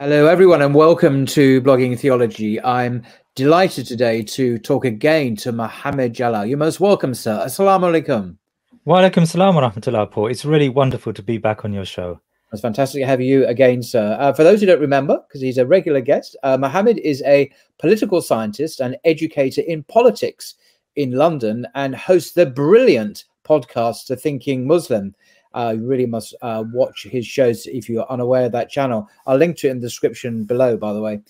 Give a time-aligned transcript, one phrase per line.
[0.00, 2.62] Hello, everyone, and welcome to Blogging Theology.
[2.62, 3.02] I'm
[3.34, 6.46] delighted today to talk again to Muhammad Jalal.
[6.46, 7.42] You're most welcome, sir.
[7.44, 8.36] Assalamu alaikum.
[8.84, 10.28] Wa alaikum salam wa rahmatullah, Paul.
[10.28, 12.20] It's really wonderful to be back on your show.
[12.52, 14.16] It's fantastic to have you again, sir.
[14.20, 17.50] Uh, for those who don't remember, because he's a regular guest, uh, Mohammed is a
[17.80, 20.54] political scientist and educator in politics
[20.94, 25.16] in London and hosts the brilliant podcast, The Thinking Muslim.
[25.58, 29.08] Uh, you really must uh, watch his shows if you're unaware of that channel.
[29.26, 31.20] I'll link to it in the description below, by the way.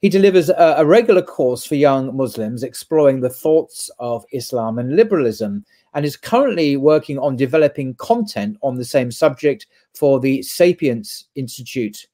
[0.00, 4.96] He delivers a, a regular course for young Muslims exploring the thoughts of Islam and
[4.96, 5.64] liberalism
[5.94, 12.08] and is currently working on developing content on the same subject for the Sapience Institute.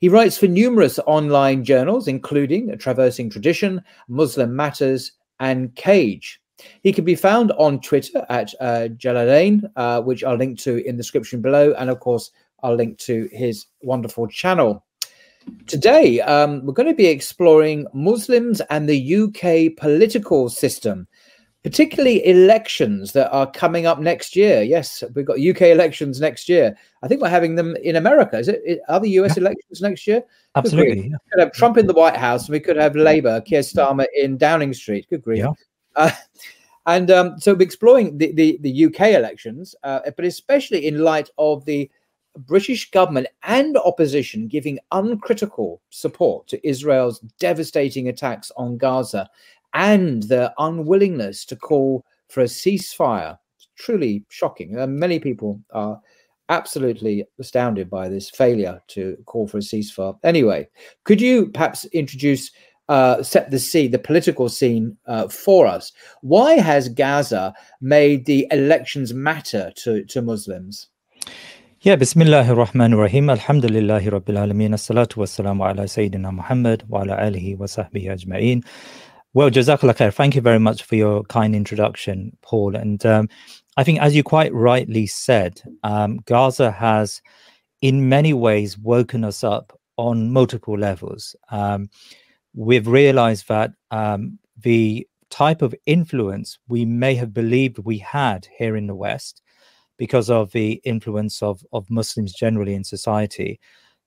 [0.00, 6.40] He writes for numerous online journals, including Traversing Tradition, Muslim Matters, and Cage.
[6.82, 10.96] He can be found on Twitter at uh, Jalalain, uh, which I'll link to in
[10.96, 11.72] the description below.
[11.78, 12.30] And of course,
[12.62, 14.84] I'll link to his wonderful channel.
[15.66, 21.06] Today, um, we're going to be exploring Muslims and the UK political system,
[21.62, 24.62] particularly elections that are coming up next year.
[24.62, 26.76] Yes, we've got UK elections next year.
[27.02, 28.38] I think we're having them in America.
[28.38, 28.80] Is it?
[28.88, 30.22] Are the US elections next year?
[30.54, 31.02] Absolutely.
[31.02, 34.06] We could have Trump in the White House, and we could have Labour, Keir Starmer
[34.14, 35.06] in Downing Street.
[35.08, 35.38] Good grief.
[35.38, 35.52] Yeah.
[35.98, 36.10] Uh,
[36.86, 41.64] and um, so exploring the, the, the UK elections, uh, but especially in light of
[41.66, 41.90] the
[42.46, 49.28] British government and opposition giving uncritical support to Israel's devastating attacks on Gaza
[49.74, 53.38] and their unwillingness to call for a ceasefire.
[53.56, 54.78] It's truly shocking.
[54.78, 56.00] Uh, many people are
[56.48, 60.18] absolutely astounded by this failure to call for a ceasefire.
[60.24, 60.68] Anyway,
[61.04, 62.50] could you perhaps introduce
[62.88, 65.92] uh, set the scene, the political scene uh, for us.
[66.22, 70.88] Why has Gaza made the elections matter to, to Muslims?
[71.82, 73.26] Yeah, Bismillah ar-Rahman ar-Rahim.
[73.26, 74.74] Alhamdulillahi Rabbil Alameen.
[74.74, 78.64] As-salatu wassalamu ala Sayyidina Muhammad wa ala alihi wa sahbihi ajma'in.
[79.34, 80.12] Well, Jazakallah khair.
[80.12, 82.74] Thank you very much for your kind introduction, Paul.
[82.74, 83.28] And um,
[83.76, 87.22] I think, as you quite rightly said, um, Gaza has,
[87.80, 91.36] in many ways, woken us up on multiple levels.
[91.50, 91.90] Um,
[92.54, 98.76] we've realized that um, the type of influence we may have believed we had here
[98.76, 99.42] in the West,
[99.98, 103.60] because of the influence of, of Muslims generally in society,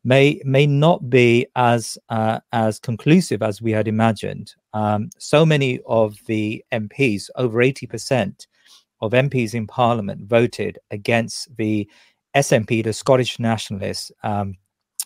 [0.04, 4.54] may may not be as uh, as conclusive as we had imagined.
[4.74, 8.48] Um, so many of the MPs, over eighty percent
[9.02, 11.88] of MPs in Parliament, voted against the
[12.36, 14.12] SNP, the Scottish Nationalists.
[14.24, 14.56] Um,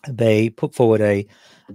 [0.10, 1.26] they put forward a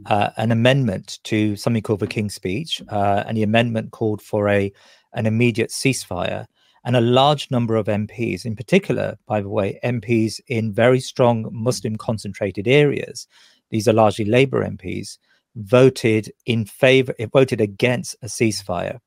[0.07, 4.49] uh, an amendment to something called the King's Speech, uh, and the amendment called for
[4.49, 4.73] a
[5.15, 6.47] an immediate ceasefire.
[6.85, 11.47] and a large number of MPs, in particular, by the way, MPs in very strong
[11.53, 13.27] Muslim concentrated areas,
[13.71, 15.19] these are largely Labour MPs,
[15.57, 18.99] voted in favor, voted against a ceasefire.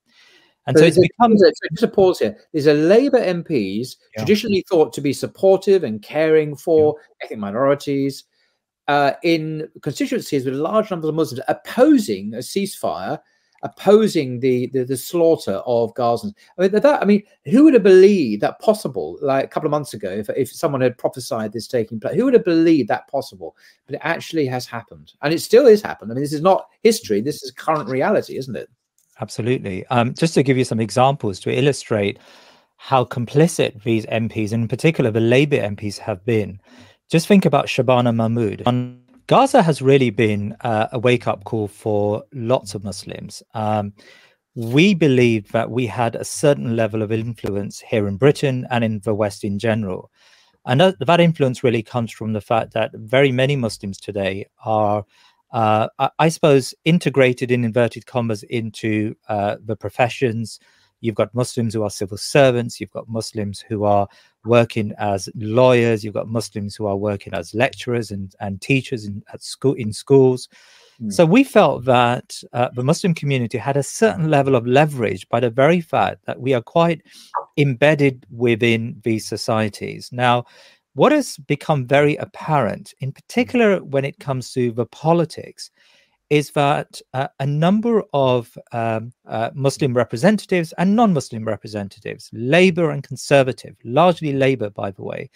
[0.65, 1.35] And so, so it's become.
[1.37, 2.37] just a pause here.
[2.53, 4.23] These are Labour MPs, yeah.
[4.23, 7.25] traditionally thought to be supportive and caring for yeah.
[7.25, 8.23] ethnic minorities,
[8.87, 13.19] uh, in constituencies with large numbers of Muslims opposing a ceasefire
[13.63, 16.33] opposing the, the, the slaughter of Gazans.
[16.57, 19.17] I mean, that I mean, who would have believed that possible?
[19.21, 22.25] Like a couple of months ago, if if someone had prophesied this taking place, who
[22.25, 23.55] would have believed that possible?
[23.87, 26.11] But it actually has happened, and it still is happened.
[26.11, 28.69] I mean, this is not history; this is current reality, isn't it?
[29.21, 29.85] Absolutely.
[29.87, 32.19] Um, just to give you some examples to illustrate
[32.77, 36.59] how complicit these MPs, and in particular the Labour MPs, have been.
[37.13, 38.63] Just think about Shabana Mahmood.
[39.27, 43.43] Gaza has really been uh, a wake up call for lots of Muslims.
[43.53, 43.93] Um,
[44.55, 48.99] we believe that we had a certain level of influence here in Britain and in
[49.01, 50.09] the West in general.
[50.65, 55.05] And that, that influence really comes from the fact that very many Muslims today are,
[55.51, 60.59] uh, I suppose, integrated in inverted commas into uh, the professions,
[61.03, 62.79] You've got Muslims who are civil servants.
[62.79, 64.07] You've got Muslims who are
[64.45, 66.01] working as lawyers.
[66.01, 69.91] You've got Muslims who are working as lecturers and, and teachers in, at school in
[69.91, 70.47] schools.
[71.01, 71.11] Mm.
[71.11, 75.41] So we felt that uh, the Muslim community had a certain level of leverage by
[75.41, 77.01] the very fact that we are quite
[77.57, 80.09] embedded within these societies.
[80.13, 80.45] Now,
[80.95, 85.69] what has become very apparent, in particular when it comes to the politics,
[86.33, 92.89] is that uh, a number of um, uh, Muslim representatives and non Muslim representatives, Labour
[92.89, 95.29] and Conservative, largely Labour, by the way,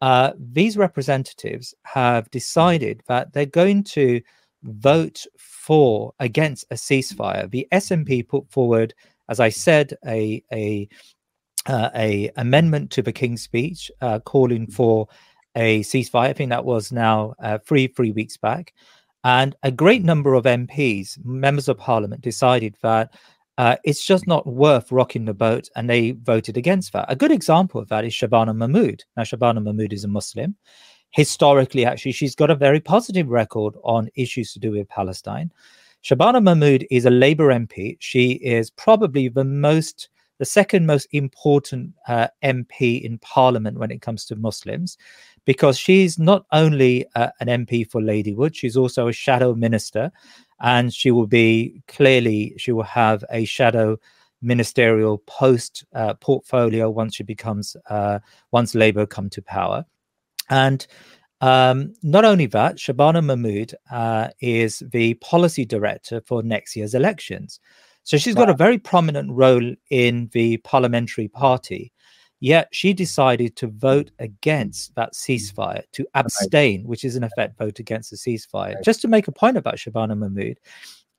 [0.00, 4.20] uh, these representatives have decided that they're going to
[4.64, 7.48] vote for against a ceasefire.
[7.48, 8.94] The SNP put forward,
[9.28, 10.88] as I said, a, a
[11.66, 15.06] uh, a amendment to the King's Speech uh, calling for
[15.54, 16.30] a ceasefire.
[16.30, 18.74] I think that was now uh, three three weeks back.
[19.24, 23.14] And a great number of MPs, members of parliament, decided that
[23.58, 27.06] uh, it's just not worth rocking the boat, and they voted against that.
[27.08, 29.04] A good example of that is Shabana Mahmood.
[29.16, 30.56] Now, Shabana Mahmood is a Muslim.
[31.10, 35.52] Historically, actually, she's got a very positive record on issues to do with Palestine.
[36.02, 37.96] Shabana Mahmood is a Labour MP.
[38.00, 40.08] She is probably the most,
[40.42, 44.98] the second most important uh, MP in Parliament when it comes to Muslims
[45.44, 50.10] because she's not only uh, an MP for Ladywood, she's also a shadow minister,
[50.58, 53.96] and she will be clearly she will have a shadow
[54.40, 58.18] ministerial post uh, portfolio once she becomes uh,
[58.50, 59.84] once Labour come to power,
[60.50, 60.88] and.
[61.40, 67.58] Um, not only that, Shabana Mahmood uh, is the policy director for next year's elections.
[68.04, 71.92] So she's got a very prominent role in the parliamentary party.
[72.40, 77.78] Yet she decided to vote against that ceasefire, to abstain, which is in effect vote
[77.78, 78.82] against the ceasefire.
[78.82, 80.58] Just to make a point about Shabana Mahmood,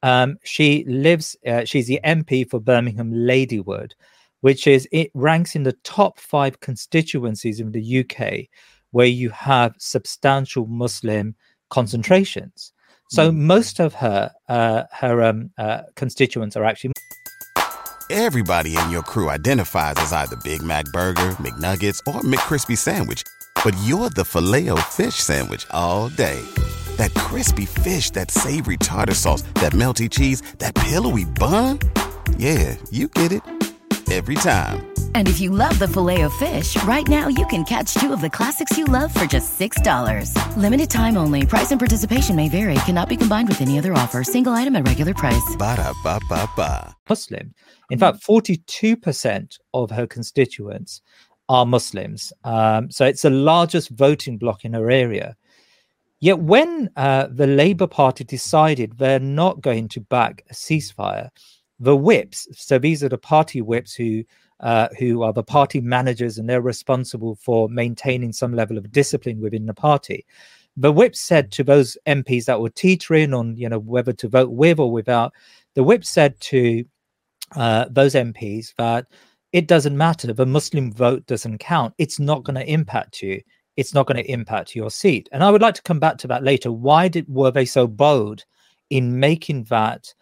[0.02, 3.94] um, she lives, uh, she's the MP for Birmingham Ladywood,
[4.42, 8.50] which is, it ranks in the top five constituencies in the UK
[8.92, 11.36] where you have substantial Muslim
[11.70, 12.73] concentrations.
[13.10, 13.36] So mm.
[13.36, 16.94] most of her uh, her um, uh, constituents are actually
[18.10, 23.24] Everybody in your crew identifies as either Big Mac Burger, McNuggets, or McCrispy Sandwich.
[23.64, 26.40] But you're the filet fish Sandwich all day.
[26.98, 31.80] That crispy fish, that savory tartar sauce, that melty cheese, that pillowy bun.
[32.38, 33.42] Yeah, you get it.
[34.12, 34.94] Every time.
[35.16, 38.22] And if you love the filet of fish, right now you can catch two of
[38.22, 40.58] the classics you love for just $6.
[40.58, 41.46] Limited time only.
[41.46, 42.76] Price and participation may vary.
[42.86, 44.24] Cannot be combined with any other offer.
[44.24, 45.56] Single item at regular price.
[45.58, 46.96] Ba da ba ba ba.
[47.10, 47.54] Muslim.
[47.90, 51.02] In fact, 42% of her constituents
[51.50, 52.34] are Muslims.
[52.44, 55.36] Um, so it's the largest voting bloc in her area.
[56.20, 61.30] Yet when uh, the Labour Party decided they're not going to back a ceasefire,
[61.80, 64.24] the whips, so these are the party whips who
[64.60, 69.42] uh, who are the party managers and they're responsible for maintaining some level of discipline
[69.42, 70.26] within the party.
[70.78, 74.52] The whip said to those MPs that were teetering on, you know, whether to vote
[74.52, 75.34] with or without,
[75.76, 76.86] the whip said to
[77.56, 79.06] uh, those MPs that
[79.52, 80.32] it doesn't matter.
[80.34, 81.94] The Muslim vote doesn't count.
[81.98, 83.42] It's not going to impact you.
[83.76, 85.30] It's not going to impact your seat.
[85.32, 86.72] And I would like to come back to that later.
[86.72, 88.46] Why did were they so bold
[88.90, 90.14] in making that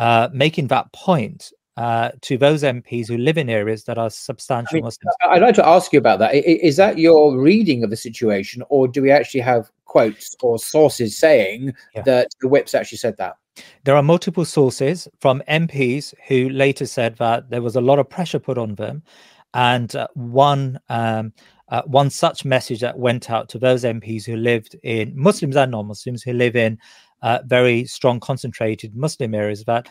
[0.00, 4.76] uh, making that point uh, to those MPs who live in areas that are substantial
[4.76, 5.14] I mean, Muslims.
[5.22, 6.34] I'd like to ask you about that.
[6.34, 11.16] Is that your reading of the situation, or do we actually have quotes or sources
[11.16, 12.02] saying yeah.
[12.02, 13.36] that the whips actually said that?
[13.84, 18.08] There are multiple sources from MPs who later said that there was a lot of
[18.08, 19.02] pressure put on them.
[19.52, 21.32] And uh, one um,
[21.70, 25.70] uh, one such message that went out to those MPs who lived in Muslims and
[25.70, 26.78] non-Muslims who live in
[27.22, 29.88] uh, very strong concentrated Muslim areas that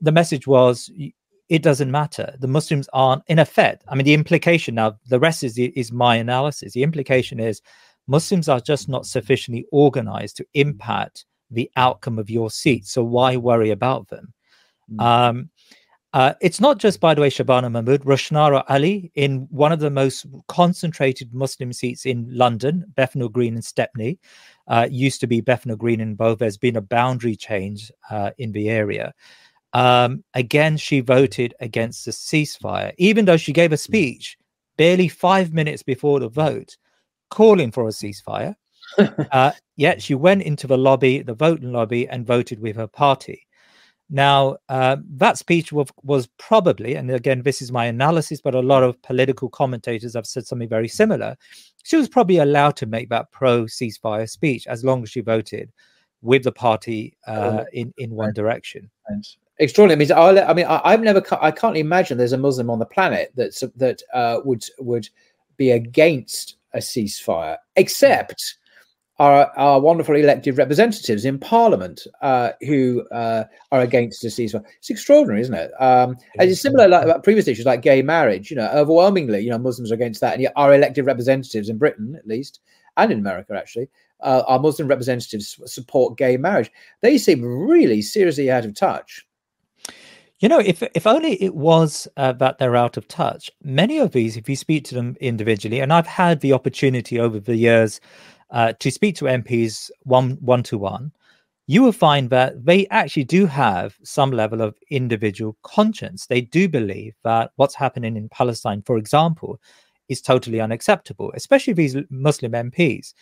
[0.00, 0.90] the message was
[1.48, 2.34] it doesn't matter.
[2.40, 3.84] The Muslims aren't in effect.
[3.88, 6.72] I mean, the implication now, the rest is is my analysis.
[6.72, 7.60] The implication is
[8.06, 12.86] Muslims are just not sufficiently organized to impact the outcome of your seat.
[12.86, 14.32] So why worry about them?
[14.90, 15.00] Mm.
[15.02, 15.50] Um,
[16.14, 19.90] uh, it's not just, by the way, Shabana Mahmood, Rushanara Ali in one of the
[19.90, 24.18] most concentrated Muslim seats in London, Bethnal Green and Stepney,
[24.68, 26.34] uh, used to be Bethnal Green and Bow.
[26.34, 29.12] There's been a boundary change uh, in the area.
[29.72, 34.36] Um, again, she voted against the ceasefire, even though she gave a speech
[34.76, 36.76] barely five minutes before the vote
[37.30, 38.54] calling for a ceasefire.
[39.32, 43.46] uh, yet she went into the lobby, the voting lobby, and voted with her party.
[44.14, 48.60] Now, uh, that speech was, was, probably, and again, this is my analysis, but a
[48.60, 51.34] lot of political commentators have said something very similar.
[51.82, 55.72] She was probably allowed to make that pro ceasefire speech as long as she voted
[56.20, 58.90] with the party uh, in, in one direction.
[59.58, 60.12] Extraordinary.
[60.12, 62.80] I mean, I, I mean, I, have never, I can't imagine there's a Muslim on
[62.80, 65.08] the planet that's, that uh, would would
[65.56, 68.56] be against a ceasefire, except
[69.22, 74.64] our, our wonderful elected representatives in Parliament uh, who uh, are against a ceasefire.
[74.78, 75.70] It's extraordinary, isn't it?
[75.80, 78.50] Um, and it's similar like about previous issues like gay marriage.
[78.50, 81.78] You know, overwhelmingly, you know, Muslims are against that, and yet our elected representatives in
[81.78, 82.58] Britain, at least,
[82.96, 83.88] and in America, actually,
[84.22, 86.72] uh, our Muslim representatives support gay marriage.
[87.00, 89.24] They seem really seriously out of touch.
[90.40, 93.52] You know, if if only it was uh, that they're out of touch.
[93.62, 97.38] Many of these, if you speak to them individually, and I've had the opportunity over
[97.38, 98.00] the years
[98.52, 101.12] uh, to speak to MPs one one to one,
[101.66, 106.26] you will find that they actually do have some level of individual conscience.
[106.26, 109.58] They do believe that what's happening in Palestine, for example,
[110.08, 113.14] is totally unacceptable, especially these Muslim MPs.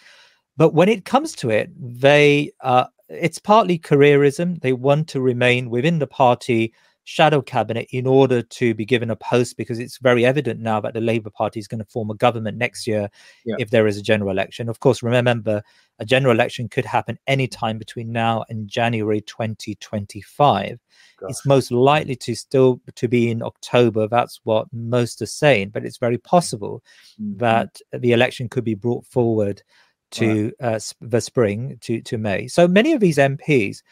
[0.57, 4.61] But when it comes to it, they uh, it's partly careerism.
[4.61, 6.75] They want to remain within the party
[7.11, 10.95] shadow cabinet in order to be given a post because it's very evident now that
[10.95, 13.11] the Labour Party is going to form a government next year
[13.45, 13.57] yeah.
[13.59, 14.69] if there is a general election.
[14.69, 15.61] Of course, remember
[15.99, 20.79] a general election could happen anytime between now and January 2025.
[21.19, 21.31] Gosh.
[21.31, 24.07] It's most likely to still to be in October.
[24.07, 26.81] That's what most are saying, but it's very possible
[27.21, 27.39] mm-hmm.
[27.39, 29.65] that the election could be brought forward
[30.13, 30.75] to right.
[30.77, 32.47] uh, the spring to to May.
[32.47, 33.83] So many of these MPs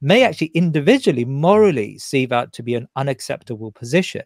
[0.00, 4.22] may actually individually morally see that to be an unacceptable position.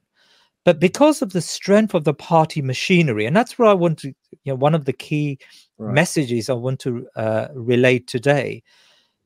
[0.64, 4.08] But because of the strength of the party machinery, and that's where I want to,
[4.08, 5.38] you know, one of the key
[5.78, 5.92] right.
[5.92, 8.62] messages I want to uh, relate today.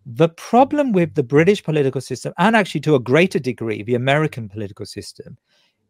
[0.06, 4.48] The problem with the British political system, and actually to a greater degree, the American
[4.48, 5.36] political system,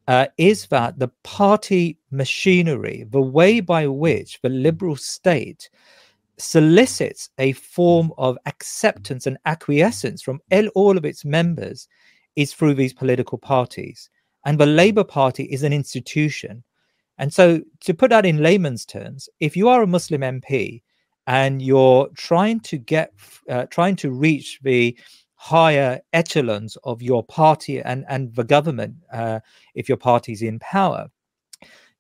[0.08, 5.68] uh, is that the party machinery, the way by which the liberal state
[6.38, 10.40] solicits a form of acceptance and acquiescence from
[10.74, 11.88] all of its members
[12.36, 14.10] is through these political parties.
[14.44, 16.62] And the Labour Party is an institution.
[17.18, 20.82] And so, to put that in layman's terms, if you are a Muslim MP
[21.26, 23.12] and you're trying to get,
[23.48, 24.96] uh, trying to reach the
[25.34, 29.40] higher echelons of your party and, and the government, uh,
[29.74, 31.08] if your party is in power,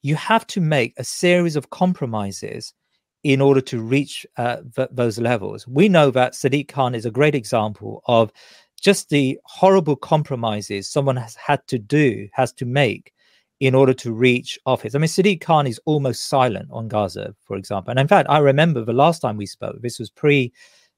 [0.02, 2.74] you have to make a series of compromises
[3.22, 5.66] in order to reach uh, th- those levels.
[5.66, 8.32] We know that Sadiq Khan is a great example of
[8.80, 13.12] just the horrible compromises someone has had to do, has to make
[13.60, 14.94] in order to reach office.
[14.94, 17.90] I mean, Sadiq Khan is almost silent on Gaza, for example.
[17.90, 20.52] And in fact, I remember the last time we spoke, this was pre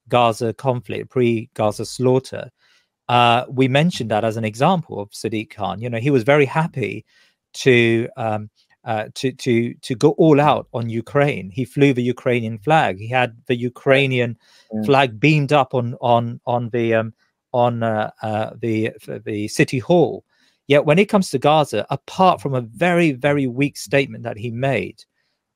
[0.08, 2.50] Gaza conflict, pre Gaza slaughter.
[3.08, 5.80] Uh, we mentioned that as an example of Sadiq Khan.
[5.80, 7.04] You know, he was very happy
[7.54, 8.50] to um,
[8.84, 11.50] uh, to to to go all out on Ukraine.
[11.50, 12.98] He flew the Ukrainian flag.
[12.98, 14.38] He had the Ukrainian
[14.72, 14.82] yeah.
[14.82, 17.14] flag beamed up on on on the um,
[17.52, 18.92] on uh, uh, the
[19.24, 20.24] the city hall.
[20.66, 24.50] Yet when it comes to Gaza, apart from a very very weak statement that he
[24.50, 25.04] made,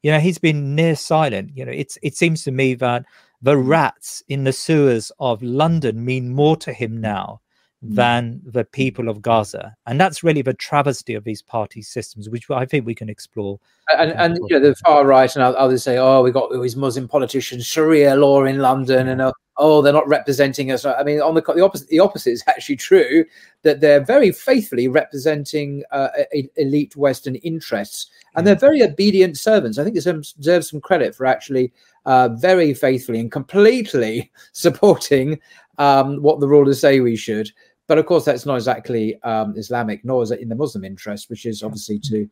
[0.03, 1.51] you know, he's been near silent.
[1.55, 3.05] You know, it's it seems to me that
[3.41, 3.69] the mm.
[3.69, 7.41] rats in the sewers of London mean more to him now.
[7.83, 9.77] Than the people of Gaza.
[9.87, 13.59] And that's really the travesty of these party systems, which I think we can explore.
[13.99, 17.09] And, and you know, the far right and others say, oh, we got these Muslim
[17.09, 20.85] politicians, Sharia law in London, and uh, oh, they're not representing us.
[20.85, 23.25] I mean, on the, the opposite, the opposite is actually true
[23.63, 26.09] that they're very faithfully representing uh,
[26.57, 29.77] elite Western interests, and they're very obedient servants.
[29.77, 31.73] I think they deserves some credit for actually
[32.07, 35.41] uh, very faithfully and completely supporting
[35.79, 37.51] um, what the rulers say we should.
[37.89, 41.29] But of course, that's not exactly um, Islamic, nor is it in the Muslim interest,
[41.29, 42.29] which is obviously to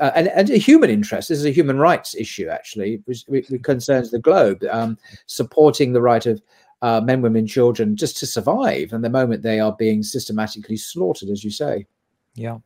[0.00, 1.28] uh, and, and a human interest.
[1.28, 6.02] This is a human rights issue, actually, which, which concerns the globe, um, supporting the
[6.02, 6.40] right of
[6.82, 8.92] uh, men, women, children just to survive.
[8.92, 11.86] And the moment they are being systematically slaughtered, as you say.
[12.34, 12.58] Yeah.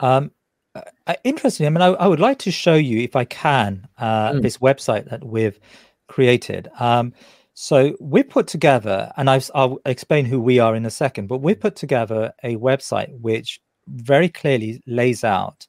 [0.00, 0.30] Um,
[0.74, 1.66] uh, interesting.
[1.66, 4.42] I mean, I, I, would like to show you, if I can, uh, mm.
[4.42, 5.58] this website that we've
[6.08, 6.70] created.
[6.78, 7.12] Um,
[7.54, 11.38] so we put together, and I've, I'll explain who we are in a second, but
[11.38, 15.66] we put together a website which very clearly lays out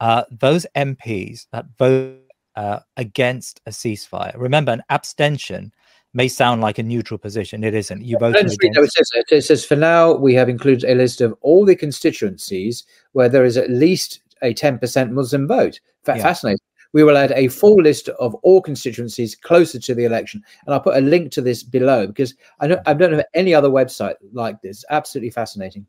[0.00, 2.18] uh, those MPs that vote
[2.56, 4.34] uh, against a ceasefire.
[4.36, 5.72] Remember, an abstention
[6.14, 7.62] may sound like a neutral position.
[7.62, 8.02] It isn't.
[8.02, 8.58] You vote against.
[8.62, 12.84] it, says, it says for now we have included a list of all the constituencies
[13.12, 15.80] where there is at least a 10% Muslim vote.
[16.06, 16.16] yeah.
[16.16, 16.58] Fascinating.
[16.92, 20.42] We will add a full list of all constituencies closer to the election.
[20.66, 23.54] And I'll put a link to this below because I don't, I don't know any
[23.54, 24.84] other website like this.
[24.90, 25.86] Absolutely fascinating.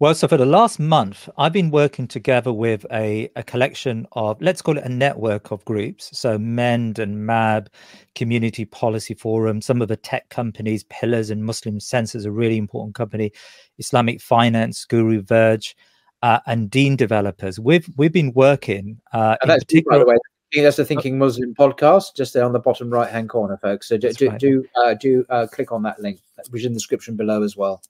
[0.00, 4.40] Well, so for the last month, I've been working together with a, a collection of,
[4.40, 6.16] let's call it a network of groups.
[6.16, 7.68] So MEND and MAB,
[8.14, 12.94] Community Policy Forum, some of the tech companies, Pillars and Muslim Census, a really important
[12.94, 13.32] company,
[13.78, 15.74] Islamic Finance, Guru Verge,
[16.22, 17.58] uh, and Deen developers.
[17.58, 19.98] We've we've been working uh, in that's particular.
[19.98, 20.16] By the way,
[20.56, 23.88] that's the Thinking Muslim podcast, just there on the bottom right hand corner, folks.
[23.88, 24.40] So do do right.
[24.40, 26.20] do, uh, do uh, click on that link,
[26.50, 27.82] which is in the description below as well.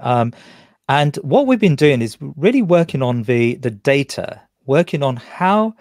[0.00, 0.32] Um,
[0.88, 5.74] and what we've been doing is really working on the the data, working on how.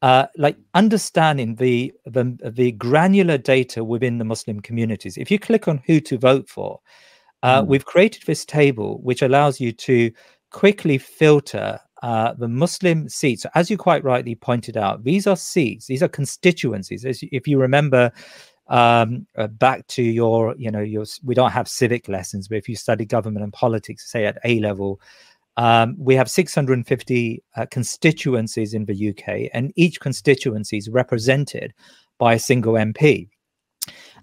[0.00, 5.16] Uh, like understanding the, the the granular data within the Muslim communities.
[5.16, 6.78] If you click on who to vote for,
[7.42, 7.66] uh, mm.
[7.66, 10.12] we've created this table which allows you to
[10.50, 13.44] quickly filter uh, the Muslim seats.
[13.54, 17.04] As you quite rightly pointed out, these are seats, these are constituencies.
[17.04, 18.12] As if you remember
[18.68, 22.68] um, uh, back to your, you know, your, we don't have civic lessons, but if
[22.68, 25.00] you study government and politics, say at A level,
[25.56, 31.74] um, we have 650 uh, constituencies in the UK, and each constituency is represented
[32.18, 33.28] by a single MP.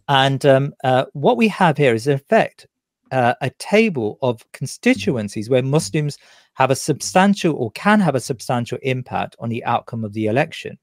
[0.07, 2.67] And um, uh, what we have here is, in effect,
[3.11, 6.17] uh, a table of constituencies where Muslims
[6.53, 10.77] have a substantial or can have a substantial impact on the outcome of the election.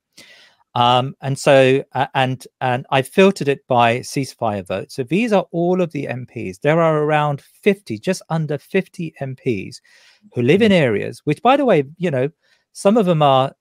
[0.75, 4.91] Um, and so, uh, and and I filtered it by ceasefire vote.
[4.91, 6.61] So these are all of the MPs.
[6.61, 9.81] There are around 50, just under 50 MPs
[10.35, 12.31] who live in areas, which, by the way, you know,
[12.73, 13.53] some of them are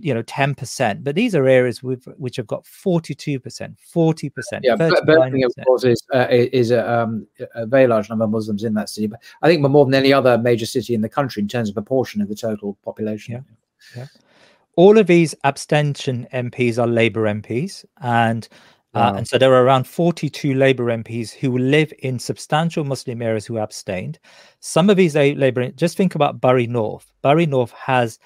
[0.00, 5.50] you know 10% but these are areas with which have got 42% 40% yeah birmingham
[5.56, 8.88] of course is uh, is a, um, a, very large number of muslims in that
[8.88, 11.68] city but i think more than any other major city in the country in terms
[11.68, 13.40] of proportion of the total population yeah,
[13.96, 14.06] yeah.
[14.76, 18.48] all of these abstention mps are labour mps and
[18.94, 19.18] uh, wow.
[19.18, 23.58] and so there are around 42 Labour MPs who live in substantial Muslim areas who
[23.58, 24.18] abstained.
[24.60, 27.12] Some of these Labour, just think about Bury North.
[27.20, 28.18] Bury North has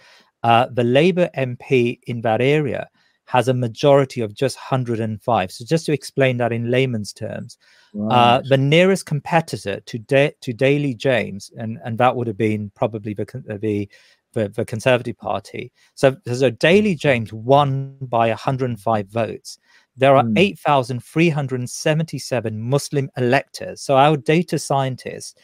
[0.43, 2.89] uh, the Labour MP in that area
[3.27, 5.53] has a majority of just 105.
[5.53, 7.57] So just to explain that in layman's terms,
[7.97, 12.37] uh, uh, the nearest competitor to da- to Daly James, and and that would have
[12.37, 13.25] been probably the
[13.61, 13.89] the
[14.33, 15.73] the, the Conservative Party.
[15.95, 19.59] So so Daly James won by 105 votes.
[19.97, 20.39] There are mm.
[20.39, 23.83] 8,377 Muslim electors.
[23.83, 25.35] So our data scientists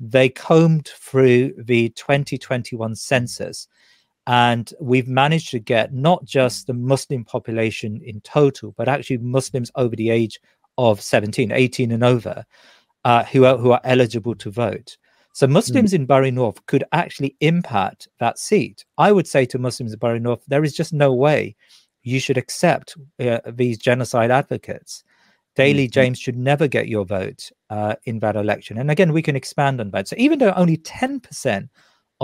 [0.00, 3.68] they combed through the 2021 census
[4.26, 9.70] and we've managed to get not just the Muslim population in total, but actually Muslims
[9.74, 10.40] over the age
[10.78, 12.44] of 17, 18 and over,
[13.04, 14.96] uh, who, are, who are eligible to vote.
[15.34, 15.96] So Muslims mm.
[15.96, 18.84] in Bury North could actually impact that seat.
[18.98, 21.56] I would say to Muslims in Bury North, there is just no way
[22.02, 25.02] you should accept uh, these genocide advocates.
[25.56, 25.92] Daly mm-hmm.
[25.92, 28.78] James should never get your vote uh, in that election.
[28.78, 30.08] And again, we can expand on that.
[30.08, 31.68] So even though only 10%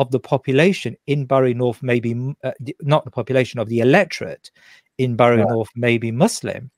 [0.00, 4.50] of the population in Bury North may be uh, not the population of the electorate
[4.96, 5.44] in Bury yeah.
[5.44, 6.70] North may be Muslim,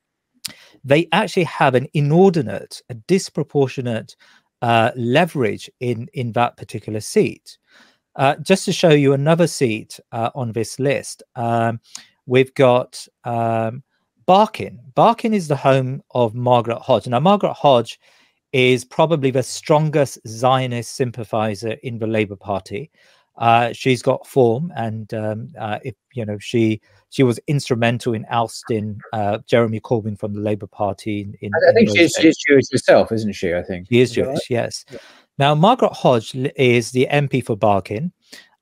[0.83, 4.17] they actually have an inordinate, a disproportionate
[4.61, 7.59] uh, leverage in in that particular seat.
[8.17, 11.81] Uh, just to show you another seat uh, on this list, um,
[12.27, 13.85] we've got um,
[14.27, 14.81] Barking.
[14.97, 17.07] Barking is the home of Margaret Hodge.
[17.07, 18.01] Now, Margaret Hodge
[18.53, 22.91] is probably the strongest Zionist sympathizer in the Labour Party.
[23.39, 28.27] Uh, she's got form, and um, uh, if you know, she she was instrumental in
[28.29, 31.23] ousting uh, Jeremy Corbyn from the Labour Party.
[31.23, 33.55] In, in I think she's, she's, Jewish herself, isn't she?
[33.55, 34.29] I think she is Jewish.
[34.29, 34.51] Right?
[34.51, 34.85] Yes.
[34.91, 34.99] Yeah.
[35.39, 38.13] Now, Margaret Hodge is the MP for Barking.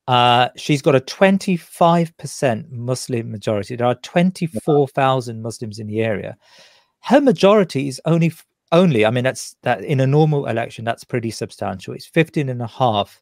[0.07, 3.77] Uh, she's got a 25% Muslim majority.
[3.77, 6.37] There are 24,000 Muslims in the area.
[7.01, 8.33] Her majority is only
[8.73, 12.63] only i mean that's that in a normal election that's pretty substantial it's 15 and
[12.63, 13.21] a half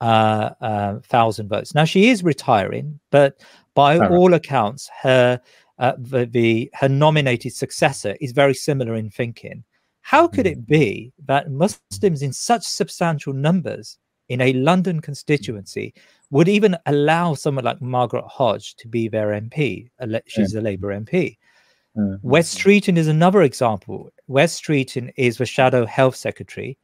[0.00, 3.40] uh, uh, thousand votes now she is retiring but
[3.74, 5.40] By all accounts, her
[5.78, 9.64] uh, the, the her nominated successor is very similar in thinking.
[10.02, 15.94] How could it be that Muslims in such substantial numbers in a London constituency
[16.30, 19.90] would even allow someone like Margaret Hodge to be their MP?
[20.26, 20.60] She's yeah.
[20.60, 21.36] a Labour MP.
[21.96, 22.28] Mm-hmm.
[22.28, 24.10] Wes Streeting is another example.
[24.26, 26.76] Wes Streeting is the shadow health secretary.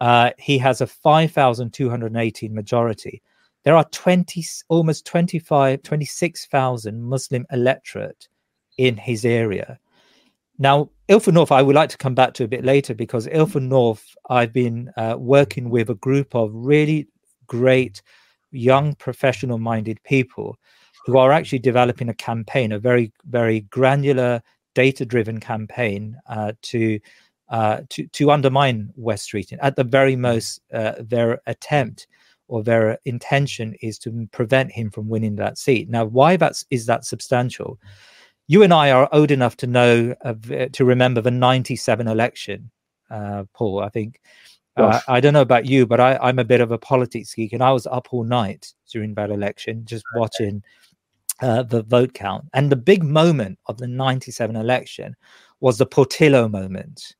[0.00, 3.22] Uh, he has a 5,218 majority.
[3.64, 8.28] There are 20, almost 25, 26,000 Muslim electorate
[8.78, 9.78] in his area.
[10.58, 13.62] Now, Ilford North, I would like to come back to a bit later because Ilford
[13.62, 17.08] North, I've been uh, working with a group of really
[17.46, 18.02] great
[18.52, 20.58] young professional minded people
[21.06, 24.42] who are actually developing a campaign, a very, very granular,
[24.74, 26.98] data driven campaign uh, to.
[27.48, 29.52] Uh, to to undermine West Street.
[29.60, 32.06] At the very most, uh, their attempt
[32.46, 35.88] or their intention is to prevent him from winning that seat.
[35.90, 37.80] Now, why that's is that substantial?
[38.46, 40.14] You and I are old enough to know
[40.72, 42.70] to remember the '97 election,
[43.10, 43.80] uh, Paul.
[43.80, 44.20] I think.
[44.76, 47.52] Uh, I don't know about you, but I, I'm a bit of a politics geek,
[47.52, 50.62] and I was up all night during that election, just watching
[51.42, 52.46] uh, the vote count.
[52.54, 55.16] And the big moment of the 97 election
[55.60, 57.14] was the Portillo moment.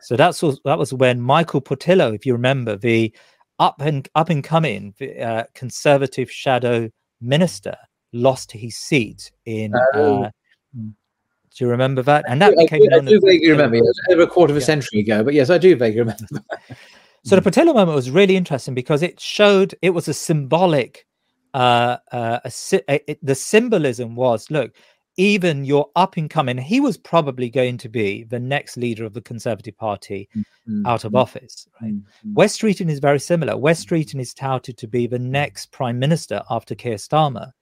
[0.00, 3.14] So that's was, that was when Michael Portillo, if you remember, the
[3.58, 7.76] up and up and coming uh, conservative shadow minister,
[8.12, 9.72] lost his seat in.
[9.94, 10.24] Oh.
[10.24, 10.30] Uh,
[10.74, 12.24] do you remember that?
[12.28, 12.88] And that I became.
[12.88, 13.76] Do, I do vaguely remember.
[13.76, 14.66] It was over a quarter of a yeah.
[14.66, 16.26] century ago, but yes, I do vaguely remember.
[17.24, 21.06] so the Portillo moment was really interesting because it showed it was a symbolic
[21.54, 24.74] uh, uh, a, a, the symbolism was look,
[25.16, 29.12] even your up and coming, he was probably going to be the next leader of
[29.12, 30.86] the Conservative Party mm-hmm.
[30.86, 31.68] out of office.
[31.80, 31.94] Right?
[31.94, 32.34] Mm-hmm.
[32.34, 33.56] Wes Streeting is very similar.
[33.56, 37.52] Wes Streeting is touted to be the next prime minister after Keir Starmer.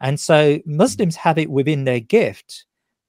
[0.00, 2.64] And so Muslims have it within their gift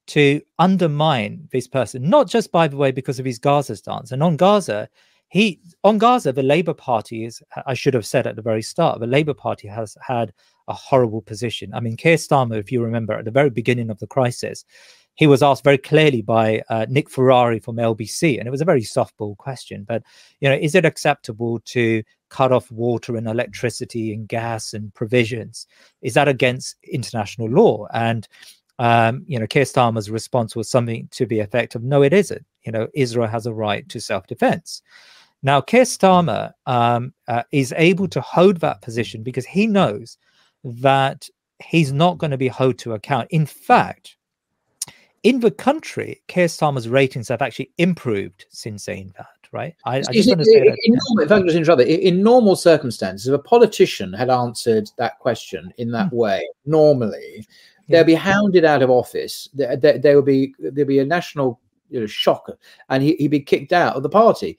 [0.08, 4.12] to undermine this person, not just, by the way, because of his Gaza stance.
[4.12, 4.90] And on Gaza,
[5.32, 9.00] he on Gaza, the Labour Party is, I should have said at the very start,
[9.00, 10.34] the Labour Party has had
[10.68, 11.74] a horrible position.
[11.74, 14.66] I mean, Keir Starmer, if you remember, at the very beginning of the crisis,
[15.16, 18.66] he was asked very clearly by uh, Nick Ferrari from LBC, and it was a
[18.66, 19.86] very softball question.
[19.88, 20.04] But
[20.42, 25.66] you know, is it acceptable to cut off water and electricity and gas and provisions?
[26.02, 27.88] Is that against international law?
[27.94, 28.28] And
[28.80, 32.46] um, you know, Keir Starmer's response was something to the effect of, "No, it isn't.
[32.64, 34.82] You know, Israel has a right to self-defense."
[35.44, 40.18] Now, Keir Starmer um, uh, is able to hold that position because he knows
[40.64, 41.28] that
[41.64, 43.28] he's not going to be held to account.
[43.32, 44.18] In fact,
[45.24, 49.76] in the country, Keir Starmer's ratings have actually improved since saying that, right?
[49.86, 50.78] I, I just want to say that.
[50.84, 56.14] In normal, in normal circumstances, if a politician had answered that question in that mm.
[56.14, 57.46] way, normally,
[57.88, 57.98] yeah.
[57.98, 59.48] they'll be hounded out of office.
[59.54, 62.50] There, there, there will be there'll be a national you know, shock,
[62.90, 64.58] and he, he'd be kicked out of the party.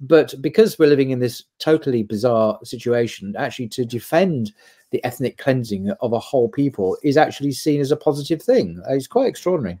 [0.00, 4.52] But because we're living in this totally bizarre situation, actually to defend
[4.90, 8.80] the ethnic cleansing of a whole people is actually seen as a positive thing.
[8.88, 9.78] Uh, it's quite extraordinary.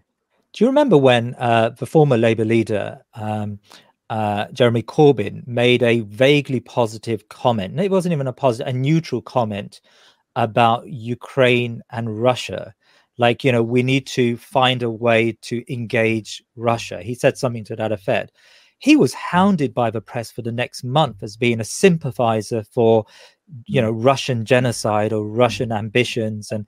[0.52, 3.58] Do you remember when uh, the former Labour leader, um,
[4.08, 7.78] uh, Jeremy Corbyn, made a vaguely positive comment?
[7.78, 9.82] It wasn't even a positive, a neutral comment
[10.34, 12.74] about Ukraine and Russia.
[13.18, 17.02] Like, you know, we need to find a way to engage Russia.
[17.02, 18.32] He said something to that effect
[18.78, 23.06] he was hounded by the press for the next month as being a sympathizer for
[23.66, 26.50] you know russian genocide or russian ambitions.
[26.50, 26.66] And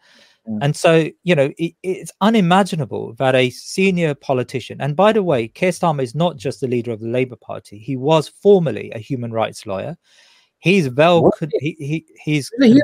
[0.62, 5.47] and so you know it, it's unimaginable that a senior politician and by the way
[5.49, 7.79] keir starmer is not just the leader of the labour party.
[7.79, 9.99] He was formerly a human rights lawyer.
[10.61, 12.81] He's well he, he he's he,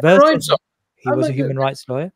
[0.96, 2.12] he was a human rights lawyer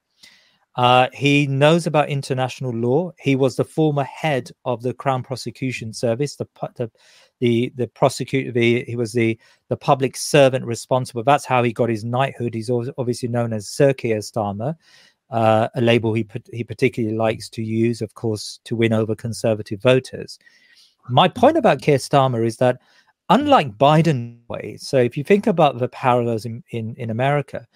[0.78, 3.10] uh, he knows about international law.
[3.18, 6.88] He was the former head of the Crown Prosecution Service, the the
[7.40, 8.52] the, the prosecutor.
[8.52, 9.36] The, he was the
[9.68, 11.24] the public servant responsible.
[11.24, 12.54] That's how he got his knighthood.
[12.54, 14.76] He's obviously known as Sir Keir Starmer,
[15.30, 19.82] uh, a label he he particularly likes to use, of course, to win over conservative
[19.82, 20.38] voters.
[21.10, 22.78] My point about Keir Starmer is that
[23.30, 27.66] unlike Biden way, so if you think about the parallels in, in, in America,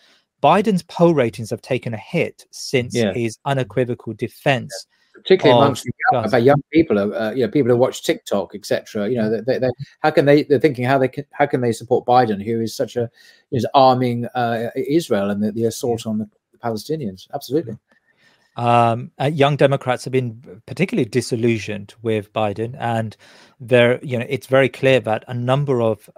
[0.42, 3.12] Biden's poll ratings have taken a hit since yeah.
[3.12, 4.72] his unequivocal defense.
[4.74, 4.88] Yeah.
[5.14, 9.09] Particularly amongst young, about young people, uh, you know, people who watch TikTok, etc.
[9.09, 10.42] You know, they, they, how can they?
[10.42, 13.11] They're thinking how they can, how can they support Biden, who is such a
[13.52, 16.28] is arming uh, Israel and the, the assault on the
[16.64, 17.28] Palestinians?
[17.33, 17.76] Absolutely.
[18.57, 23.16] Um, uh, young Democrats have been particularly disillusioned with Biden, and
[23.61, 26.11] there, you know, it's very clear that a number of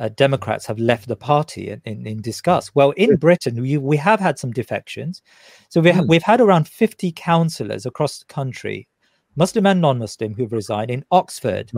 [0.00, 2.74] uh, Democrats have left the party in, in, in disgust.
[2.74, 5.22] Well, in Britain, we, we have had some defections.
[5.68, 6.08] So we ha- mm.
[6.08, 8.88] we've had around 50 councillors across the country,
[9.36, 11.70] Muslim and non Muslim, who've resigned in Oxford,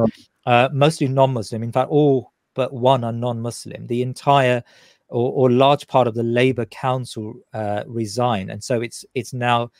[0.46, 1.62] uh, mostly non Muslim.
[1.62, 3.86] In fact, all but one are non Muslim.
[3.88, 4.62] The entire
[5.08, 8.48] or, or, large part of the Labour Council uh, resign.
[8.48, 9.70] And so it's it's now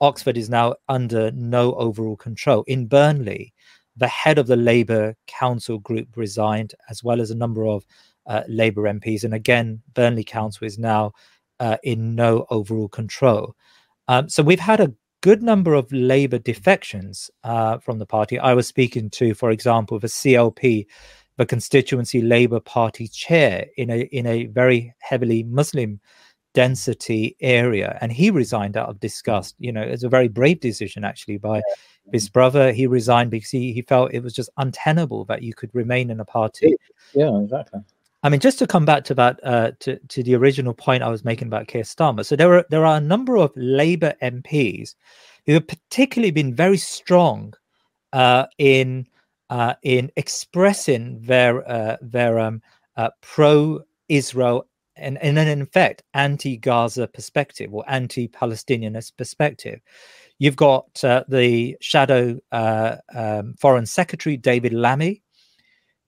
[0.00, 2.64] Oxford is now under no overall control.
[2.66, 3.54] In Burnley,
[3.96, 7.84] the head of the Labour Council group resigned, as well as a number of
[8.26, 9.24] uh, Labour MPs.
[9.24, 11.12] And again, Burnley Council is now
[11.60, 13.54] uh, in no overall control.
[14.08, 18.38] Um, so we've had a good number of Labour defections uh, from the party.
[18.38, 20.86] I was speaking to, for example, the CLP,
[21.36, 26.00] the constituency Labour Party chair in a in a very heavily Muslim
[26.54, 29.54] density area, and he resigned out of disgust.
[29.58, 31.62] You know, it's a very brave decision actually by
[32.10, 35.70] his brother he resigned because he, he felt it was just untenable that you could
[35.74, 36.76] remain in a party.
[37.14, 37.80] Yeah exactly.
[38.22, 41.08] I mean just to come back to that uh, to, to the original point i
[41.08, 42.24] was making about keir starmer.
[42.24, 44.94] So there are there are a number of labour mps
[45.46, 47.54] who have particularly been very strong
[48.12, 49.06] uh, in
[49.50, 52.62] uh, in expressing their uh, their um,
[52.96, 59.80] uh, pro Israel and, and in effect anti-Gaza perspective or anti-Palestinianist perspective.
[60.38, 65.22] You've got uh, the shadow uh, um, foreign secretary, David Lammy,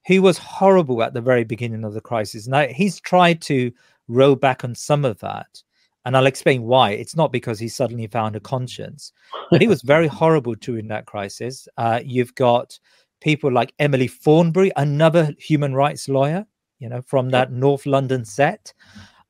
[0.06, 2.46] who was horrible at the very beginning of the crisis.
[2.46, 3.72] Now, he's tried to
[4.08, 5.62] row back on some of that.
[6.04, 6.90] And I'll explain why.
[6.90, 9.12] It's not because he suddenly found a conscience,
[9.50, 11.66] but he was very horrible during that crisis.
[11.78, 12.78] Uh, you've got
[13.22, 16.46] people like Emily Thornberry, another human rights lawyer,
[16.78, 18.74] you know, from that North London set,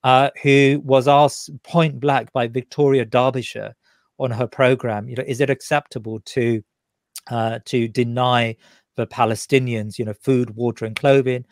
[0.02, 3.74] uh, who was asked point blank by Victoria Derbyshire
[4.18, 6.62] on her program you know is it acceptable to
[7.30, 8.54] uh, to deny
[8.96, 11.44] the palestinians you know food water and clothing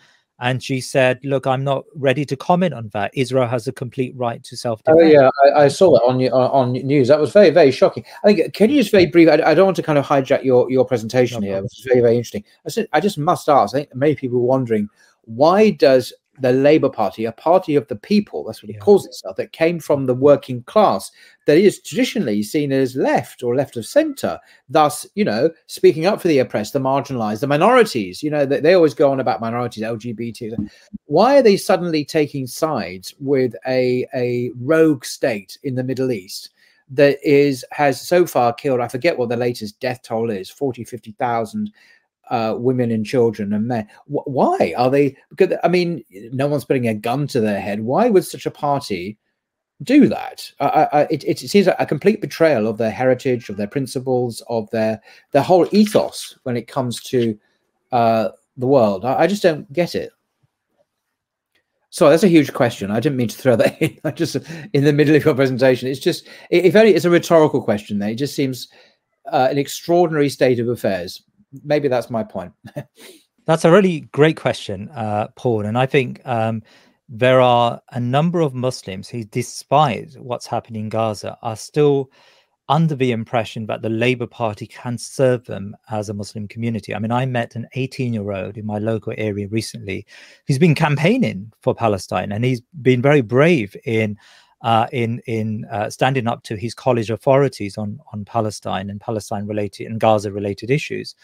[0.42, 3.12] and she said, "Look, I'm not ready to comment on that.
[3.14, 6.72] Israel has a complete right to self-defense." Oh yeah, I, I saw that on on
[6.72, 7.08] news.
[7.08, 8.04] That was very very shocking.
[8.24, 9.28] I think can you just very brief?
[9.28, 11.86] I, I don't want to kind of hijack your your presentation no here, which is
[11.86, 12.44] very very interesting.
[12.66, 13.74] I said I just must ask.
[13.74, 14.88] I think many people wondering
[15.24, 18.80] why does the Labour Party, a party of the people, that's what it yeah.
[18.80, 21.10] calls itself, that came from the working class,
[21.46, 26.20] that is traditionally seen as left or left of centre, thus, you know, speaking up
[26.20, 28.22] for the oppressed, the marginalised, the minorities.
[28.22, 30.70] You know, they, they always go on about minorities, LGBT.
[31.04, 36.50] Why are they suddenly taking sides with a, a rogue state in the Middle East?
[36.90, 40.84] that is has so far killed i forget what the latest death toll is 40
[40.84, 41.72] 50,000
[42.30, 43.88] uh, women and children and men.
[44.06, 45.16] Why are they?
[45.30, 47.80] Because I mean, no one's putting a gun to their head.
[47.80, 49.18] Why would such a party
[49.82, 50.50] do that?
[50.60, 54.70] Uh, it, it, seems a, a complete betrayal of their heritage, of their principles, of
[54.70, 55.00] their
[55.32, 57.38] their whole ethos when it comes to
[57.90, 59.04] uh, the world.
[59.04, 60.12] I, I just don't get it.
[61.90, 62.90] So that's a huge question.
[62.90, 63.98] I didn't mean to throw that in.
[64.04, 64.36] I just
[64.72, 65.88] in the middle of your presentation.
[65.88, 67.98] It's just, if only it's a rhetorical question.
[67.98, 68.68] There, it just seems
[69.30, 71.22] uh, an extraordinary state of affairs
[71.64, 72.52] maybe that's my point.
[73.46, 75.66] that's a really great question, uh, Paul.
[75.66, 76.62] And I think um,
[77.08, 82.10] there are a number of Muslims who, despite what's happening in Gaza, are still
[82.68, 86.94] under the impression that the Labour Party can serve them as a Muslim community.
[86.94, 90.06] I mean, I met an 18 year old in my local area recently
[90.46, 94.16] who's been campaigning for Palestine and he's been very brave in.
[94.62, 99.44] Uh, in in uh, standing up to his college authorities on on Palestine and Palestine
[99.46, 101.16] related and Gaza related issues.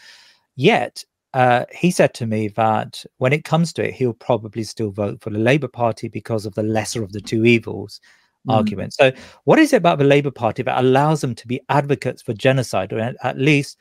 [0.57, 4.91] Yet uh, he said to me that when it comes to it, he'll probably still
[4.91, 8.01] vote for the Labour Party because of the lesser of the two evils
[8.47, 8.53] mm.
[8.53, 8.93] argument.
[8.93, 9.11] So,
[9.43, 12.93] what is it about the Labour Party that allows them to be advocates for genocide,
[12.93, 13.77] or at least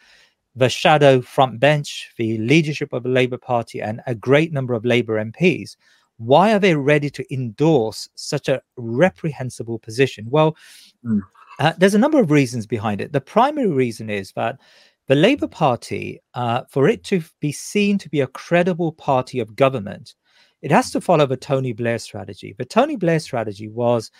[0.56, 4.84] the shadow front bench, the leadership of the Labour Party, and a great number of
[4.84, 5.76] Labour MPs?
[6.18, 10.26] Why are they ready to endorse such a reprehensible position?
[10.28, 10.56] Well,
[11.04, 11.20] mm.
[11.58, 13.12] uh, there's a number of reasons behind it.
[13.12, 14.58] The primary reason is that
[15.06, 19.56] the Labour Party, uh, for it to be seen to be a credible party of
[19.56, 20.14] government,
[20.60, 22.54] it has to follow the Tony Blair strategy.
[22.58, 24.10] The Tony Blair strategy was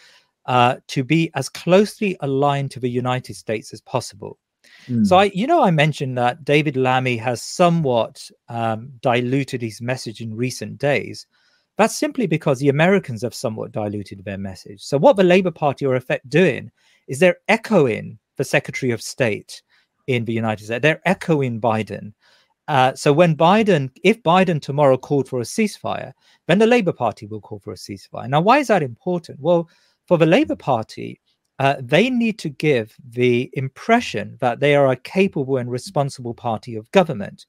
[0.46, 4.38] uh, to be as closely aligned to the United States as possible.
[4.86, 5.06] Mm.
[5.06, 10.20] So, I, you know, I mentioned that David Lammy has somewhat um, diluted his message
[10.20, 11.26] in recent days.
[11.78, 14.82] That's simply because the Americans have somewhat diluted their message.
[14.82, 16.70] So, what the Labour Party are effect doing
[17.06, 19.62] is they're echoing the Secretary of State
[20.08, 20.82] in the United States.
[20.82, 22.12] They're echoing Biden.
[22.66, 26.12] Uh, so when Biden, if Biden tomorrow called for a ceasefire,
[26.48, 28.28] then the Labour Party will call for a ceasefire.
[28.28, 29.40] Now, why is that important?
[29.40, 29.70] Well,
[30.06, 31.18] for the Labour Party,
[31.58, 36.76] uh, they need to give the impression that they are a capable and responsible party
[36.76, 37.46] of government.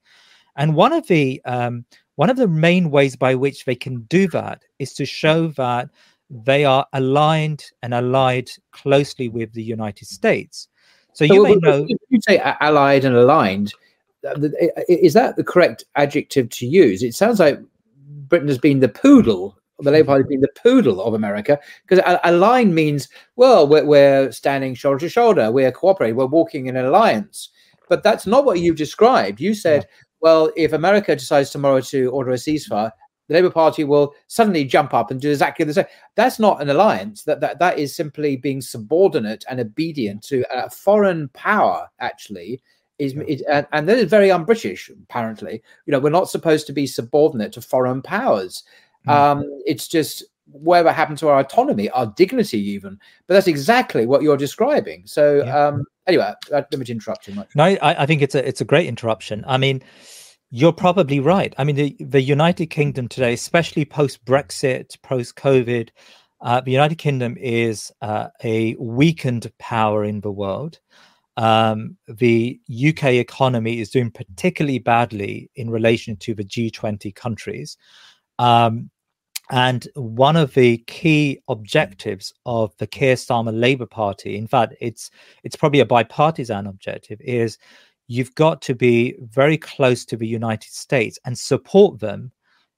[0.55, 1.85] And one of the um,
[2.19, 5.89] one of the main ways by which they can do that is to show that
[6.29, 10.67] they are aligned and allied closely with the United States.
[11.13, 11.87] So, so you may know.
[11.87, 13.73] You say allied and aligned.
[14.27, 14.49] Uh,
[14.89, 17.03] is that the correct adjective to use?
[17.03, 17.57] It sounds like
[18.27, 22.03] Britain has been the poodle, the Labour Party has been the poodle of America, because
[22.25, 26.85] aligned means, well, we're, we're standing shoulder to shoulder, we're cooperating, we're walking in an
[26.85, 27.47] alliance.
[27.87, 29.39] But that's not what you've described.
[29.39, 29.87] You said.
[30.21, 32.91] Well, if America decides tomorrow to order a ceasefire,
[33.27, 35.85] the Labour Party will suddenly jump up and do exactly the same.
[36.15, 37.23] That's not an alliance.
[37.23, 41.87] That that that is simply being subordinate and obedient to a foreign power.
[41.99, 42.61] Actually,
[42.97, 43.13] is
[43.47, 44.89] and, and that is very un-British.
[44.89, 48.63] Apparently, you know, we're not supposed to be subordinate to foreign powers.
[49.07, 49.11] Mm.
[49.11, 52.99] Um, it's just whatever happened to our autonomy, our dignity, even.
[53.27, 55.03] But that's exactly what you're describing.
[55.05, 55.67] So yeah.
[55.67, 57.49] um, anyway, let me interrupt too much.
[57.55, 59.43] No, I, I think it's a it's a great interruption.
[59.47, 59.83] I mean
[60.51, 61.53] you're probably right.
[61.57, 65.89] I mean, the, the United Kingdom today, especially post Brexit, post COVID,
[66.41, 70.79] uh, the United Kingdom is uh, a weakened power in the world.
[71.37, 77.77] Um, the UK economy is doing particularly badly in relation to the G20 countries.
[78.39, 78.89] Um,
[79.49, 85.09] and one of the key objectives of the Keir Starmer Labour Party, in fact, it's
[85.43, 87.57] it's probably a bipartisan objective, is
[88.07, 92.31] you've got to be very close to the United States and support them.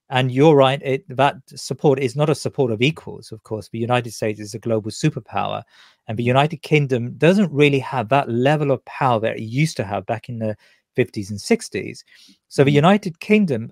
[0.09, 3.69] And you're right, it, that support is not a support of equals, of course.
[3.69, 5.63] The United States is a global superpower,
[6.07, 9.85] and the United Kingdom doesn't really have that level of power that it used to
[9.85, 10.57] have back in the
[10.97, 12.03] 50s and 60s.
[12.49, 12.75] So, the mm.
[12.75, 13.71] United Kingdom,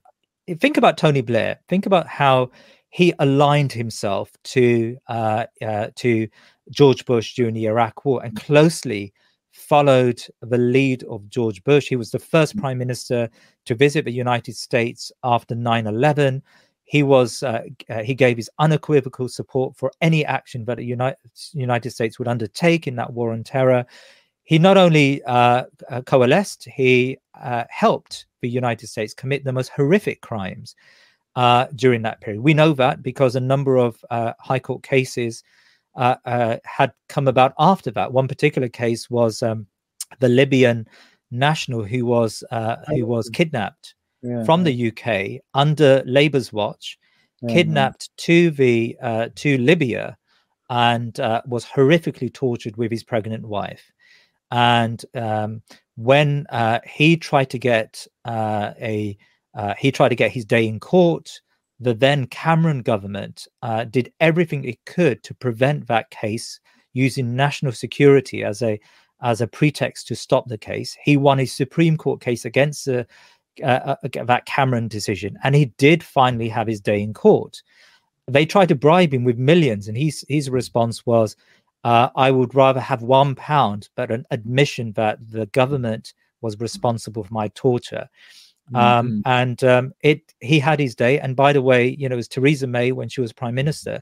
[0.59, 2.51] think about Tony Blair, think about how
[2.89, 6.27] he aligned himself to uh, uh, to
[6.71, 9.13] George Bush during the Iraq War and closely
[9.51, 11.87] followed the lead of George Bush.
[11.87, 12.61] He was the first mm.
[12.61, 13.29] prime minister
[13.65, 16.41] to visit the United States after 9 11.
[16.85, 21.17] He was uh, uh, he gave his unequivocal support for any action that the United,
[21.53, 23.85] United States would undertake in that war on terror.
[24.43, 29.69] He not only uh, uh coalesced, he uh, helped the United States commit the most
[29.69, 30.75] horrific crimes
[31.39, 32.41] uh, during that period.
[32.41, 34.03] We know that because a number of
[34.39, 35.41] high court cases
[35.95, 38.11] uh, uh, had come about after that.
[38.11, 39.65] One particular case was um,
[40.19, 40.85] the Libyan
[41.31, 43.31] national who was uh, who was oh.
[43.33, 46.97] kidnapped yeah, from the UK under Labour's watch,
[47.41, 50.17] yeah, kidnapped to the uh, to Libya,
[50.69, 53.91] and uh, was horrifically tortured with his pregnant wife.
[54.51, 55.61] And um,
[55.95, 56.47] when
[56.85, 59.17] he tried to get a
[59.77, 61.41] he tried to get his day in court
[61.79, 66.59] the then Cameron government uh, did everything it could to prevent that case
[66.93, 68.79] using national security as a
[69.21, 70.97] as a pretext to stop the case.
[71.03, 73.03] He won his Supreme Court case against uh,
[73.63, 77.61] uh, that Cameron decision, and he did finally have his day in court.
[78.27, 81.37] They tried to bribe him with millions, and his his response was,
[81.85, 87.23] uh, "I would rather have one pound, but an admission that the government was responsible
[87.23, 88.09] for my torture."
[88.75, 89.19] Um, mm-hmm.
[89.25, 91.19] and um, it he had his day.
[91.19, 94.01] And by the way, you know, it was Theresa May when she was prime minister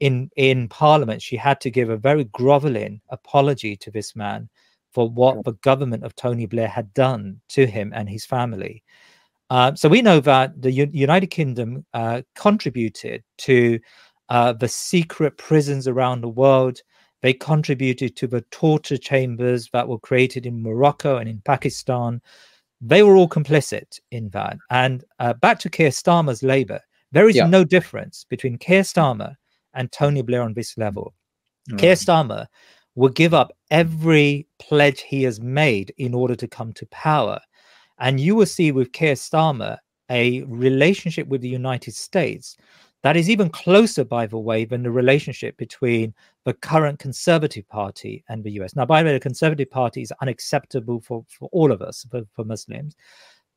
[0.00, 1.22] in in Parliament.
[1.22, 4.48] She had to give a very groveling apology to this man
[4.92, 8.82] for what the government of Tony Blair had done to him and his family.
[9.50, 13.78] Uh, so we know that the U- United Kingdom uh, contributed to
[14.28, 16.80] uh, the secret prisons around the world.
[17.20, 22.20] They contributed to the torture chambers that were created in Morocco and in Pakistan.
[22.84, 24.58] They were all complicit in that.
[24.70, 26.80] And uh, back to Keir Starmer's Labour,
[27.12, 27.46] there is yeah.
[27.46, 29.36] no difference between Keir Starmer
[29.72, 31.14] and Tony Blair on this level.
[31.70, 31.78] Mm.
[31.78, 32.46] Keir Starmer
[32.96, 37.40] will give up every pledge he has made in order to come to power.
[37.98, 39.78] And you will see with Keir Starmer
[40.10, 42.56] a relationship with the United States
[43.02, 48.24] that is even closer, by the way, than the relationship between the current Conservative Party
[48.28, 48.76] and the US.
[48.76, 52.22] Now, by the way, the Conservative Party is unacceptable for, for all of us, for,
[52.32, 52.96] for Muslims.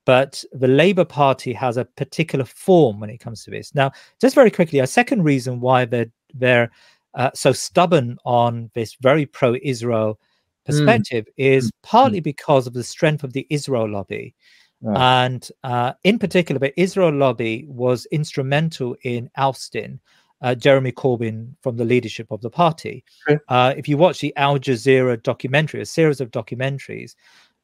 [0.06, 3.74] But the Labour Party has a particular form when it comes to this.
[3.74, 6.72] Now, just very quickly, a second reason why they're, they're
[7.14, 10.20] uh, so stubborn on this very pro Israel
[10.66, 10.72] hmm.
[10.72, 11.32] perspective mm.
[11.38, 12.24] is partly mm.
[12.24, 14.36] because of the strength of the Israel lobby.
[14.84, 20.00] And uh, in particular, the Israel lobby was instrumental in ousting
[20.42, 23.04] uh, Jeremy Corbyn from the leadership of the party.
[23.48, 27.16] Uh, if you watch the Al Jazeera documentary, a series of documentaries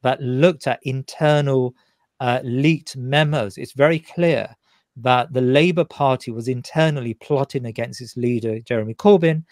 [0.02, 1.74] that looked at internal
[2.20, 4.54] uh, leaked memos, it's very clear
[4.96, 9.44] that the Labour Party was internally plotting against its leader Jeremy Corbyn,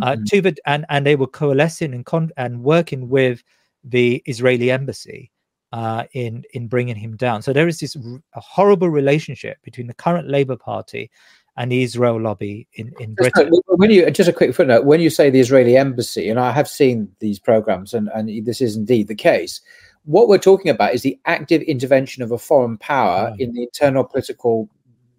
[0.00, 0.24] uh, mm-hmm.
[0.24, 3.42] to the, and and they were coalescing and con- and working with
[3.84, 5.30] the Israeli embassy
[5.72, 7.42] uh, in in bringing him down.
[7.42, 11.10] So there is this r- horrible relationship between the current Labour Party
[11.56, 13.50] and the Israel lobby in, in Britain.
[13.68, 16.68] When you just a quick footnote, when you say the Israeli embassy, and I have
[16.68, 19.60] seen these programs, and, and this is indeed the case.
[20.04, 24.04] What we're talking about is the active intervention of a foreign power in the internal
[24.04, 24.68] political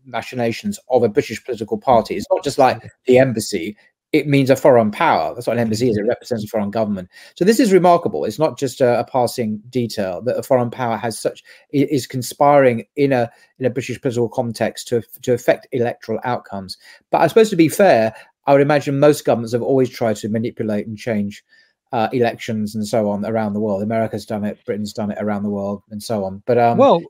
[0.05, 2.15] machinations of a British political party.
[2.15, 3.75] It's not just like the embassy
[4.13, 5.33] it means a foreign power.
[5.33, 5.97] That's what an embassy is.
[5.97, 7.09] It represents a foreign government.
[7.35, 8.23] So this is remarkable.
[8.23, 12.85] It's not just a, a, passing detail that a foreign power has such is conspiring
[12.95, 13.29] in a
[13.59, 16.77] in a British political context to to affect electoral outcomes.
[17.11, 20.29] But I suppose to be fair, I would imagine most governments have always tried to
[20.29, 21.43] manipulate and change
[21.91, 23.83] uh, elections and so on around the world.
[23.83, 26.43] America's done it, Britain's done it around the world, and so on.
[26.45, 27.01] But um, well,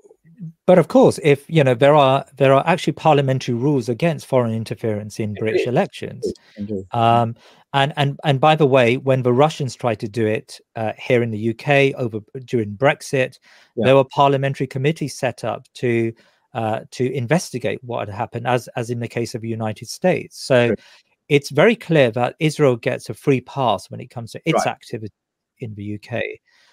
[0.66, 4.54] but of course, if you know there are there are actually parliamentary rules against foreign
[4.54, 6.32] interference in British elections,
[6.92, 7.36] um,
[7.74, 11.24] and and and by the way, when the Russians tried to do it uh, here
[11.24, 13.40] in the UK over during Brexit,
[13.76, 13.86] yeah.
[13.86, 16.14] there were parliamentary committees set up to
[16.54, 20.40] uh, to investigate what had happened, as as in the case of the United States.
[20.40, 20.76] So.
[21.30, 24.68] It's very clear that Israel gets a free pass when it comes to its right.
[24.68, 25.12] activity
[25.60, 26.22] in the UK.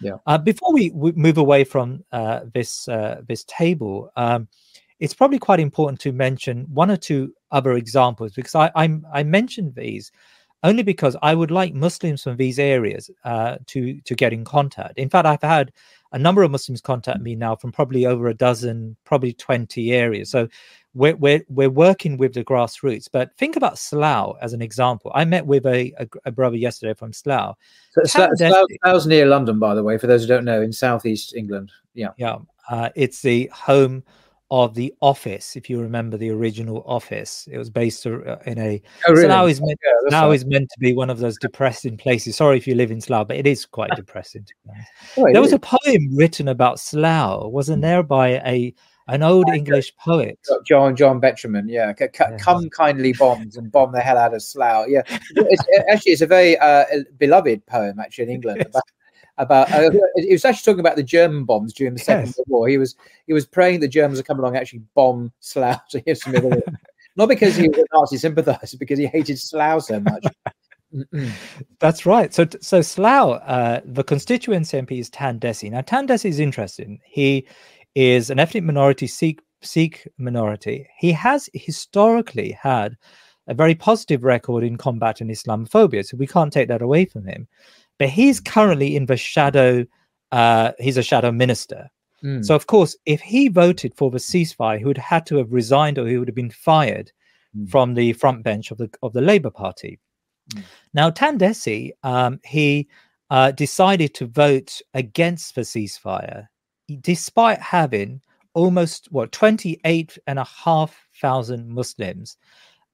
[0.00, 0.16] Yeah.
[0.26, 4.48] Uh, before we, we, move away from uh, this uh, this table, um,
[5.00, 9.22] it's probably quite important to mention one or two other examples because I I'm, i
[9.22, 10.10] mentioned these
[10.64, 14.98] only because I would like Muslims from these areas uh, to to get in contact.
[14.98, 15.72] In fact, I've had
[16.12, 20.30] a number of Muslims contact me now from probably over a dozen, probably twenty areas.
[20.30, 20.48] So
[20.94, 23.08] we're, we're, we're working with the grassroots.
[23.10, 25.10] But think about Slough as an example.
[25.14, 27.56] I met with a, a, a brother yesterday from Slough.
[27.92, 30.72] So Slough, Slough, Slough's near London, by the way, for those who don't know, in
[30.72, 31.72] southeast England.
[31.94, 32.10] Yeah.
[32.16, 32.38] Yeah.
[32.70, 34.04] Uh, it's the home
[34.50, 35.56] of the office.
[35.56, 38.80] If you remember the original office, it was based uh, in a.
[39.08, 39.24] Oh, really?
[39.24, 40.34] Slough is meant, yeah, Slough right.
[40.34, 42.36] is meant to be one of those depressing places.
[42.36, 44.46] Sorry if you live in Slough, but it is quite depressing.
[45.16, 47.82] Oh, there was a poem written about Slough, wasn't hmm.
[47.82, 48.72] there, by a
[49.08, 50.38] an old English poet.
[50.66, 51.92] John John Betjeman, yeah.
[51.98, 52.36] C- yeah.
[52.38, 54.88] Come kindly bombs and bomb the hell out of Slough.
[54.88, 56.84] Yeah, it's, actually, it's a very uh,
[57.18, 58.82] beloved poem actually in England about.
[59.36, 62.36] About uh, he was actually talking about the German bombs during the Second yes.
[62.36, 62.68] World War.
[62.68, 62.94] He was
[63.26, 65.80] he was praying the Germans would come along and actually bomb Slough.
[65.88, 66.14] So he
[67.16, 70.24] Not because he was a Nazi sympathizer, because he hated Slough so much.
[71.78, 72.34] That's right.
[72.34, 75.70] So, so Slough, uh, the constituency MP is Tan Dhesi.
[75.70, 77.00] Now, Tan Dhesi is interesting.
[77.04, 77.46] He
[77.94, 80.88] is an ethnic minority, Sikh, Sikh minority.
[80.98, 82.96] He has historically had
[83.46, 87.46] a very positive record in combating Islamophobia, so we can't take that away from him.
[87.98, 89.84] But he's currently in the shadow.
[90.32, 91.90] Uh, he's a shadow minister.
[92.24, 92.44] Mm.
[92.44, 95.52] So of course, if he voted for the ceasefire, he would have had to have
[95.52, 97.12] resigned, or he would have been fired
[97.56, 97.68] mm.
[97.68, 100.00] from the front bench of the of the Labour Party.
[100.54, 100.62] Mm.
[100.94, 102.88] Now, Tan Dhesi, um, he
[103.30, 106.48] uh, decided to vote against the ceasefire
[107.00, 108.20] despite having
[108.54, 112.36] almost what 28 and a half thousand Muslims,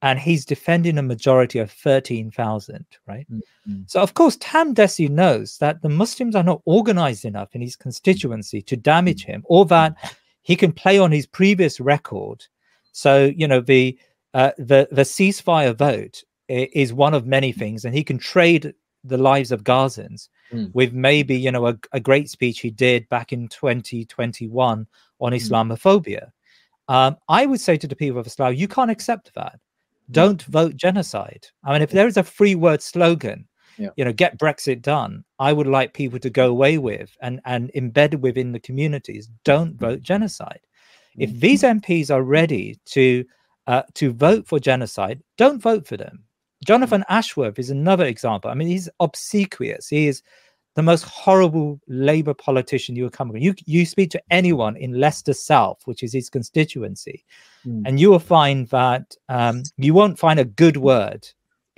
[0.03, 3.27] and he's defending a majority of 13,000, right?
[3.31, 3.83] Mm-hmm.
[3.87, 7.77] So, of course, Tan Dhesi knows that the Muslims are not organized enough in his
[7.77, 12.47] constituency to damage him, or that he can play on his previous record.
[12.93, 13.99] So, you know, the
[14.33, 18.75] uh, the the ceasefire vote is one of many things, and he can trade
[19.05, 20.75] the lives of Gazans mm.
[20.75, 24.87] with maybe you know a, a, great speech he did back in 2021
[25.21, 25.37] on mm.
[25.37, 26.31] Islamophobia.
[26.89, 29.59] Um, I would say to the people of Islam, you can't accept that.
[30.07, 30.13] Hmm.
[30.13, 31.47] Don't vote genocide.
[31.65, 33.47] I mean, if there is a free word slogan,
[33.79, 33.91] yeah.
[33.97, 37.71] you know, get Brexit done, I would like people to go away with and and
[37.75, 39.29] embedded within the communities.
[39.45, 39.79] Don't hmm.
[39.79, 40.61] vote genocide.
[41.17, 43.25] If these MPs are ready to
[43.67, 46.25] uh, to vote for genocide, don't vote for them
[46.65, 48.51] Jonathan Ashworth is another example.
[48.51, 49.89] I mean, he's obsequious.
[49.89, 50.23] He is
[50.77, 53.43] the most horrible Labour politician you will come across.
[53.43, 57.25] You you speak to anyone in Leicester South, which is his constituency,
[57.67, 57.83] mm.
[57.87, 61.27] and you will find that um, you won't find a good word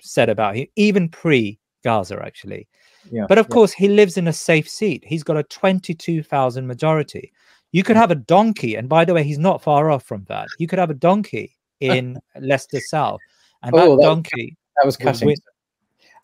[0.01, 2.69] said about him, even pre Gaza, actually.
[3.11, 3.55] Yeah, but of yeah.
[3.55, 5.05] course, he lives in a safe seat.
[5.07, 7.33] He's got a 22,000 majority.
[7.73, 8.01] You could hmm.
[8.01, 10.49] have a donkey, and by the way, he's not far off from that.
[10.59, 13.21] You could have a donkey in Leicester South,
[13.63, 15.35] and oh, that donkey that was cutting.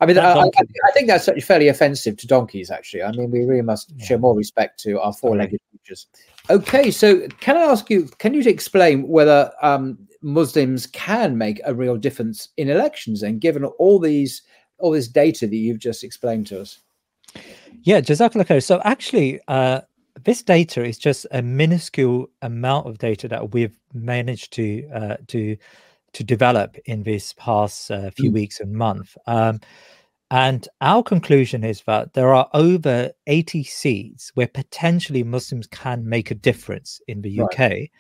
[0.00, 2.70] I mean, I, I, I, think that's fairly offensive to donkeys.
[2.70, 4.04] Actually, I mean, we really must yeah.
[4.04, 6.06] show more respect to our four-legged creatures.
[6.50, 8.04] Okay, so can I ask you?
[8.18, 13.24] Can you explain whether um, Muslims can make a real difference in elections?
[13.24, 14.42] And given all these,
[14.78, 16.78] all this data that you've just explained to us.
[17.82, 18.62] Yeah, Jazakallah khair.
[18.62, 19.80] So actually, uh,
[20.24, 25.56] this data is just a minuscule amount of data that we've managed to uh, to
[26.18, 28.34] to develop in this past uh, few mm.
[28.34, 29.16] weeks and month.
[29.26, 29.60] Um,
[30.30, 36.30] And our conclusion is that there are over 80 seats where potentially Muslims can make
[36.30, 37.58] a difference in the UK.
[37.58, 37.90] Right.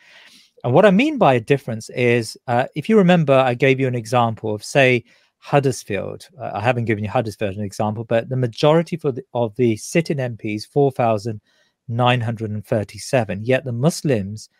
[0.64, 3.86] And what I mean by a difference is uh, if you remember, I gave you
[3.88, 5.04] an example of, say,
[5.38, 6.28] Huddersfield.
[6.38, 9.76] Uh, I haven't given you Huddersfield an example, but the majority for the, of the
[9.76, 14.50] sitting MPs, 4,937, yet the Muslims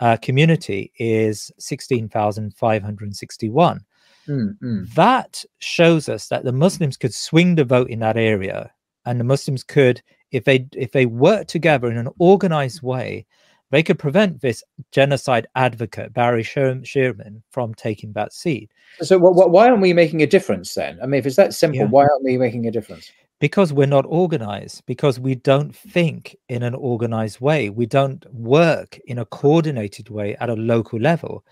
[0.00, 3.80] uh, community is 16,561.
[4.28, 8.72] Mm, That shows us that the Muslims could swing the vote in that area,
[9.04, 13.24] and the Muslims could, if they if they work together in an organized way,
[13.70, 18.70] they could prevent this genocide advocate Barry Sheerman from taking that seat.
[19.00, 20.98] So, why aren't we making a difference then?
[21.02, 21.86] I mean, if it's that simple, yeah.
[21.86, 23.10] why aren't we making a difference?
[23.38, 28.98] Because we're not organized, because we don't think in an organized way, we don't work
[29.06, 31.44] in a coordinated way at a local level.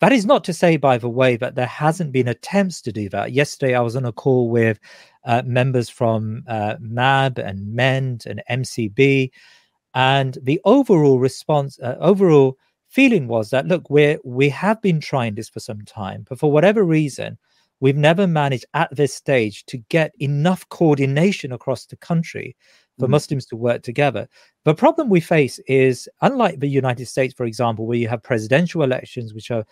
[0.00, 3.08] That is not to say, by the way, that there hasn't been attempts to do
[3.08, 3.32] that.
[3.32, 4.78] Yesterday, I was on a call with
[5.24, 9.30] uh, members from uh, MAB and MEND and MCB,
[9.94, 12.58] and the overall response, uh, overall
[12.88, 16.50] feeling was that look, we we have been trying this for some time, but for
[16.50, 17.38] whatever reason,
[17.84, 22.56] we've never managed at this stage to get enough coordination across the country
[22.98, 23.10] for mm.
[23.10, 24.26] Muslims to work together.
[24.64, 28.82] The problem we face is, unlike the United States, for example, where you have presidential
[28.82, 29.66] elections, which are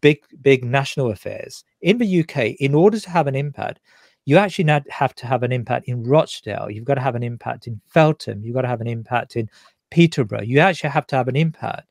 [0.00, 3.78] big, big national affairs, in the UK, in order to have an impact,
[4.24, 6.68] you actually have to have an impact in Rochdale.
[6.68, 8.42] You've got to have an impact in Feltham.
[8.42, 9.48] You've got to have an impact in
[9.92, 10.42] Peterborough.
[10.42, 11.86] You actually have to have an impact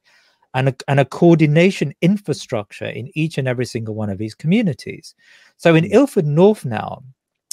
[0.53, 5.15] and a, and a coordination infrastructure in each and every single one of these communities.
[5.61, 5.85] So in.
[5.85, 7.03] Ilford North now,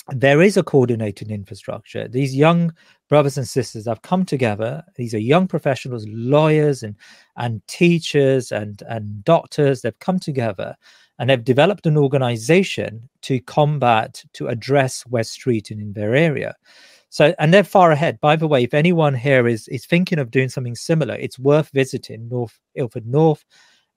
[0.08, 2.08] there is a coordinated infrastructure.
[2.08, 2.72] These young
[3.10, 4.82] brothers and sisters have come together.
[4.96, 6.96] These are young professionals, lawyers and
[7.36, 9.82] and teachers and and doctors.
[9.82, 10.74] They've come together
[11.18, 16.54] and they've developed an organization to combat to address Wes Streeting in their area.
[17.10, 18.22] So and they're far ahead.
[18.22, 21.68] By the way, if anyone here is is thinking of doing something similar, it's worth
[21.74, 23.44] visiting North Ilford North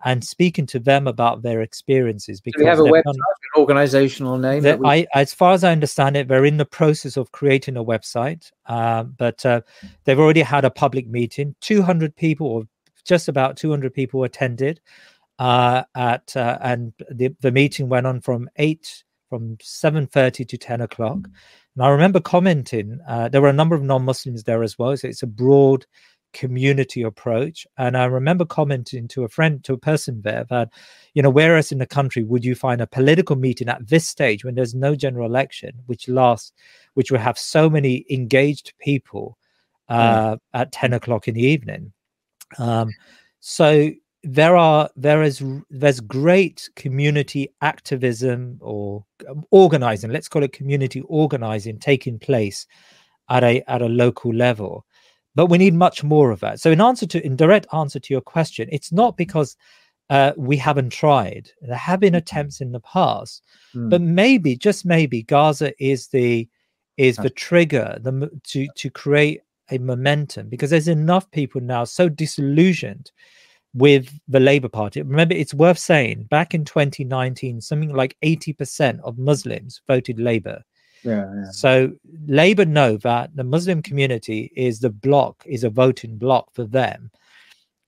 [0.04, 2.42] and speaking to them about their experiences.
[2.42, 4.64] Because Do we have a website, an organizational name.
[4.64, 4.88] We...
[4.88, 8.52] I, as far as I understand it, they're in the process of creating a website,
[8.66, 9.62] uh, but uh,
[10.04, 11.56] they've already had a public meeting.
[11.62, 12.64] Two hundred people, or
[13.06, 14.82] just about two hundred people, attended.
[15.40, 20.58] Uh, at uh, and the the meeting went on from eight from seven thirty to
[20.58, 21.18] ten o'clock.
[21.76, 23.00] And I remember commenting.
[23.08, 25.86] Uh, there were a number of non-Muslims there as well, so it's a broad
[26.34, 27.66] community approach.
[27.78, 30.70] And I remember commenting to a friend, to a person there, that,
[31.14, 34.44] you know, whereas in the country would you find a political meeting at this stage
[34.44, 36.54] when there's no general election, which lasts,
[36.94, 39.38] which will have so many engaged people
[39.90, 39.96] hmm.
[39.96, 40.40] uh, mm.
[40.54, 41.92] at 10 o'clock in the evening.
[42.58, 42.90] Um,
[43.40, 43.92] so
[44.24, 51.02] there are there is there's great community activism or um, organizing let's call it community
[51.08, 52.68] organizing taking place
[53.30, 54.86] at a at a local level
[55.36, 56.60] but we need much more of that.
[56.60, 59.56] So, in answer to, in direct answer to your question, it's not because
[60.10, 61.50] uh, we haven't tried.
[61.62, 62.18] There have been mm-hmm.
[62.18, 63.90] attempts in the past, mm.
[63.90, 66.48] but maybe, just maybe, Gaza is the
[66.98, 72.10] is the trigger the, to to create a momentum because there's enough people now so
[72.10, 73.12] disillusioned
[73.74, 75.02] with the Labour Party.
[75.02, 80.64] Remember, it's worth saying back in 2019, something like 80% of Muslims voted Labour.
[81.04, 81.92] Yeah, So
[82.28, 87.12] Labour know that the Muslim community is the block, is a voting block for them.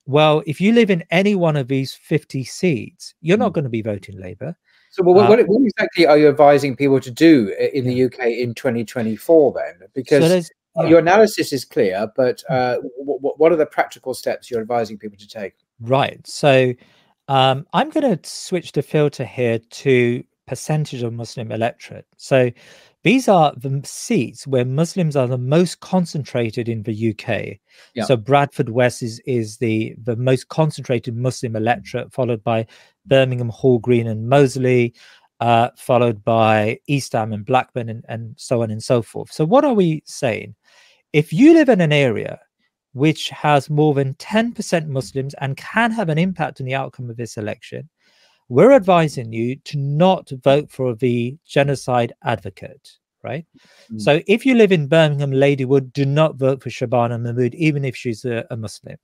[0.06, 3.56] Well, if you live in any one of these 50 seats, you're not mm.
[3.56, 4.56] going to be voting Labour.
[4.92, 8.28] So, well, what, uh, what, exactly are you advising people to do in the UK
[8.28, 9.88] in 2024 then?
[9.94, 12.56] Because so your analysis is clear, but mm.
[12.56, 15.54] uh, what, what are the practical steps you're advising people to take?
[15.80, 16.26] Right.
[16.28, 16.74] So,
[17.28, 22.06] um, I'm going to switch the filter here to percentage of Muslim electorate.
[22.18, 22.52] So,
[23.04, 27.60] these are the seats where Muslims are the most concentrated in the UK.
[27.94, 28.06] Yeah.
[28.06, 32.66] So Bradford West is is the the most concentrated Muslim electorate, followed by
[33.06, 34.94] Birmingham, Hall Green, and Moseley,
[35.42, 39.32] uh, followed by East Ham and Blackburn, and, and so on and so forth.
[39.32, 40.56] So what are we saying?
[41.12, 42.40] If you live in an area
[42.94, 47.18] which has more than 10% Muslims and can have an impact on the outcome of
[47.18, 47.90] this election,
[48.50, 53.46] we're advising you to not vote for the genocide advocate, right?
[53.92, 54.02] Mm.
[54.02, 57.96] So if you live in Birmingham, Ladywood, do not vote for Shabana Mahmood, even if
[57.96, 58.98] she's a, a, Muslim.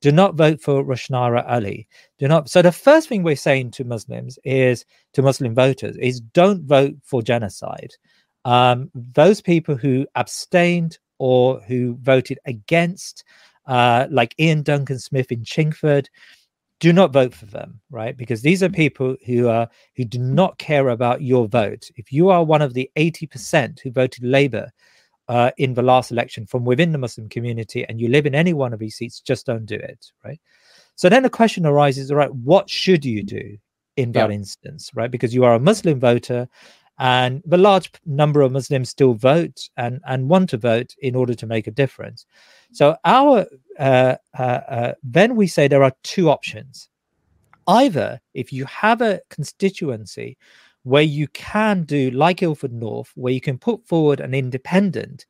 [0.00, 1.88] Do not vote for Rushanara Ali.
[2.18, 2.48] Do not.
[2.48, 4.84] So the first thing we're saying to Muslims is
[5.14, 7.92] to Muslim voters is don't vote for genocide.
[8.44, 13.24] Um, those people who abstained or who voted against,
[13.66, 16.06] uh, like Iain Duncan Smith in Chingford,
[16.80, 18.16] do not vote for them, right?
[18.16, 21.90] Because these are people who are who do not care about your vote.
[21.96, 24.70] If you are one of the 80% who voted Labour
[25.28, 28.52] uh, in the last election from within the Muslim community and you live in any
[28.52, 30.38] one of these seats, just don't do it, right?
[30.96, 33.56] So then the question arises, all right, what should you do
[33.96, 34.36] in that yeah.
[34.36, 35.10] instance, right?
[35.10, 36.48] Because you are a Muslim voter
[36.98, 41.34] and the large number of Muslims still vote and, and want to vote in order
[41.34, 42.26] to make a difference.
[42.72, 43.46] So our
[43.78, 46.88] uh, uh, uh, then we say there are two options.
[47.68, 50.38] Either if you have a constituency
[50.84, 55.26] where you can do like Ilford North, where you can put forward an independent,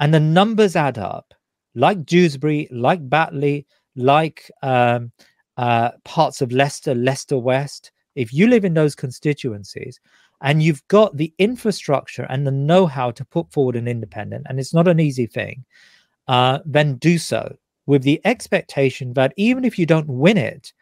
[0.00, 1.34] and the numbers add up,
[1.74, 5.12] like Dewsbury, like Batley, like um,
[5.56, 7.92] uh, parts of Leicester, Leicester West.
[8.14, 10.00] If you live in those constituencies,
[10.42, 14.74] and you've got the infrastructure and the know-how to put forward an independent and it's
[14.74, 15.64] not an easy thing
[16.28, 17.56] uh, then do so
[17.86, 20.72] with the expectation that even if you don't win it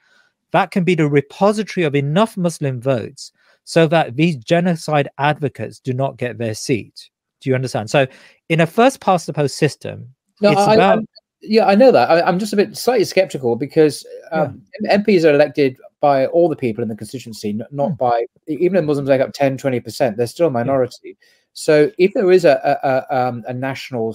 [0.51, 3.33] that can be the repository of enough muslim votes
[3.65, 7.11] so that these genocide advocates do not get their seat.
[7.41, 7.91] Do you understand?
[7.91, 8.07] So
[8.49, 11.05] in a first past the post system no, I, about...
[11.47, 14.97] Yeah i know that I, am just a bit slightly skeptical because um, yeah.
[14.99, 17.97] mps are elected by all the people in the constituency, not, not mm.
[17.97, 21.17] by even if Muslims make up 10, 20%, they're still a minority.
[21.55, 24.15] So if there is a, a, a, um, a national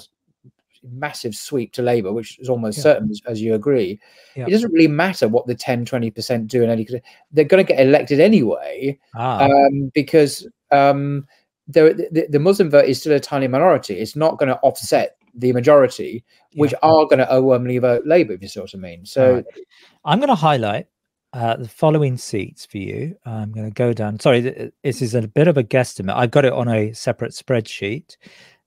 [0.84, 2.84] massive sweep to Labour, which is almost yeah.
[2.84, 4.00] certain, as, as, you agree,
[4.36, 4.46] yeah.
[4.46, 6.88] it doesn't really matter what the 10, 20% do in any
[7.32, 9.46] they're going to get elected anyway ah.
[9.46, 11.26] um, because um,
[11.68, 13.96] the, the, Muslim vote is still a tiny minority.
[13.96, 16.24] It's not going to offset the majority,
[16.54, 16.80] which yeah.
[16.84, 19.06] are going to overwhelmingly vote Labour, if you see what I mean.
[19.06, 19.46] So right.
[20.06, 20.88] I'm going to highlight
[21.34, 23.16] uh, the following seats for you.
[23.26, 24.20] I'm going to go down.
[24.20, 26.16] Sorry, this is a bit of a guesstimate.
[26.16, 28.18] I've got it on a separate spreadsheet,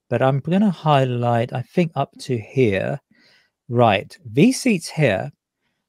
[0.09, 3.01] but I'm going to highlight, I think, up to here.
[3.69, 4.17] Right.
[4.25, 5.33] These seats here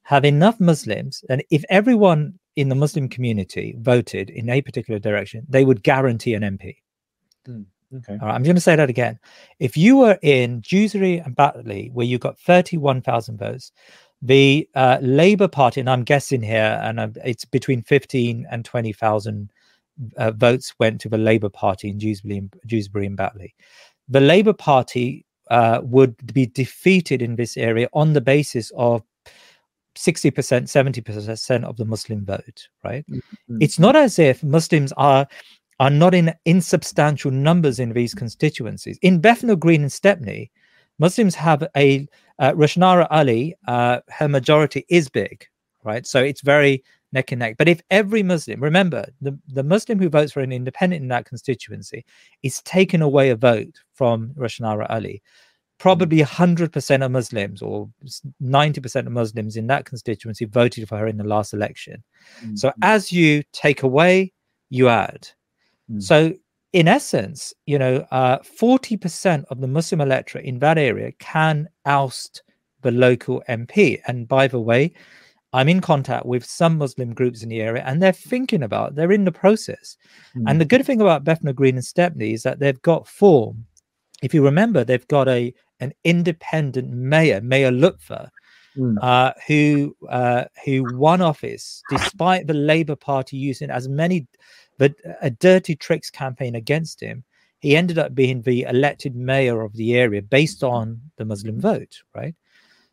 [0.03, 5.45] have enough Muslims, and if everyone in the Muslim community voted in a particular direction,
[5.49, 6.75] they would guarantee an MP.
[7.47, 7.65] Mm,
[7.95, 8.17] okay.
[8.21, 9.19] All right, I'm going to say that again.
[9.59, 13.71] If you were in Dewsbury and Batley, where you got 31,000 votes,
[14.21, 19.51] the uh, Labour Party, and I'm guessing here, and uh, it's between 15 and 20,000
[20.17, 23.53] uh, votes went to the Labour Party in Dewsbury, and, Dewsbury and Batley.
[24.09, 29.03] The Labour Party uh, would be defeated in this area on the basis of
[29.95, 33.05] 60%, 70% of the Muslim vote, right?
[33.09, 33.57] Mm-hmm.
[33.61, 35.27] It's not as if Muslims are
[35.79, 38.97] are not in insubstantial numbers in these constituencies.
[39.01, 40.51] In Bethnal Green and Stepney,
[40.99, 42.07] Muslims have a
[42.39, 45.45] uh, Rushanara Ali, uh, her majority is big,
[45.83, 46.05] right?
[46.05, 47.55] So it's very neck and neck.
[47.57, 51.25] But if every Muslim, remember, the, the Muslim who votes for an independent in that
[51.25, 52.05] constituency
[52.41, 55.21] is taken away a vote from Rushanara Ali,
[55.77, 57.89] probably 100% of Muslims or
[58.41, 62.03] 90% of Muslims in that constituency voted for her in the last election.
[62.41, 62.55] Mm-hmm.
[62.55, 64.33] So as you take away,
[64.69, 65.27] you add.
[65.89, 65.99] Mm-hmm.
[65.99, 66.33] So
[66.73, 72.41] in essence, you know, uh, 40% of the Muslim electorate in that area can oust
[72.81, 74.01] the local MP.
[74.07, 74.93] And by the way,
[75.53, 79.11] I'm in contact with some Muslim groups in the area and they're thinking about, they're
[79.11, 79.97] in the process.
[80.35, 80.43] Mm.
[80.47, 83.65] And the good thing about Bethnal Green and Stepney is that they've got form.
[84.23, 88.29] If you remember, they've got a an independent mayor, Mayor Lutfur,
[88.77, 88.95] mm.
[89.01, 94.27] uh, who uh, who won office despite the Labour Party using as many
[94.77, 97.23] but a dirty tricks campaign against him,
[97.59, 102.01] he ended up being the elected mayor of the area based on the Muslim vote,
[102.13, 102.35] right?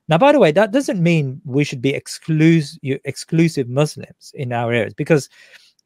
[0.09, 4.73] Now, by the way, that doesn't mean we should be exclusive exclusive Muslims in our
[4.73, 5.29] areas because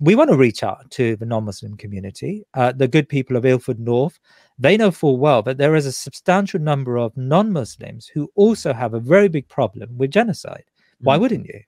[0.01, 2.45] we want to reach out to the non-Muslim community.
[2.55, 4.19] Uh, the good people of Ilford North,
[4.59, 8.95] they know full well that there is a substantial number of non-Muslims who also have
[8.95, 10.65] a very big problem with genocide.
[11.01, 11.21] Why mm.
[11.21, 11.61] wouldn't you?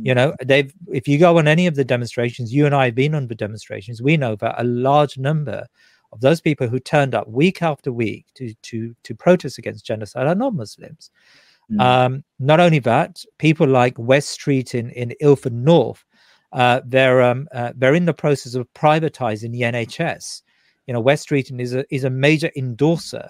[0.00, 2.94] You know, they've if you go on any of the demonstrations, you and I have
[2.94, 5.66] been on the demonstrations, we know that a large number
[6.12, 10.26] of those people who turned up week after week to to to protest against genocide
[10.26, 11.10] are not Muslims.
[11.70, 11.80] Mm.
[11.80, 16.04] Um, not only that, people like Wes Streeting in in Ilford North,
[16.52, 20.42] uh, they're um, uh, they're in the process of privatizing the NHS.
[20.86, 23.28] You know, Wes Streeting is a is a major endorser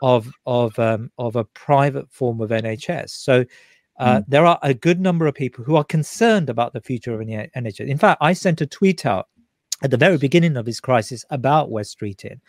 [0.00, 3.10] of of um, of a private form of NHS.
[3.10, 3.44] So
[3.98, 4.24] uh, mm.
[4.28, 7.86] There are a good number of people who are concerned about the future of NHS.
[7.86, 9.28] In fact, I sent a tweet out
[9.82, 12.40] at the very beginning of this crisis about Wes Streeting,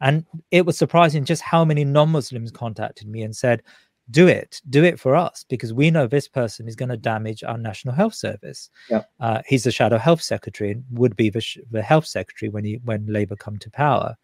[0.00, 3.62] and it was surprising just how many non-Muslims contacted me and said,
[4.10, 7.42] "Do it, do it for us, because we know this person is going to damage
[7.42, 9.02] our National Health Service." Yeah.
[9.18, 12.64] Uh, he's the shadow health secretary and would be the, sh- the health secretary when
[12.64, 14.16] he when Labour come to power.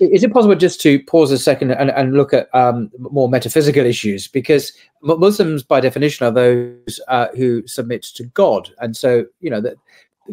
[0.00, 3.84] Is it possible just to pause a second and, and look at um, more metaphysical
[3.84, 4.26] issues?
[4.26, 4.72] Because
[5.02, 9.76] Muslims, by definition, are those uh, who submit to God, and so you know that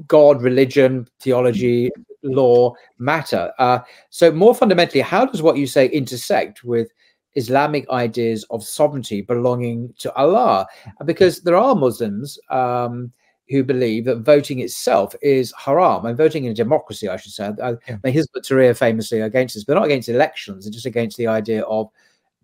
[0.07, 1.91] God, religion, theology,
[2.23, 3.51] law matter.
[3.59, 3.79] Uh,
[4.09, 6.89] so, more fundamentally, how does what you say intersect with
[7.35, 10.67] Islamic ideas of sovereignty belonging to Allah?
[11.05, 12.39] Because there are Muslims.
[12.49, 13.11] Um,
[13.49, 17.51] who believe that voting itself is haram and voting in a democracy, I should say.
[17.61, 17.97] Uh, yeah.
[18.05, 21.89] Hizb ut famously against this, but not against elections, just against the idea of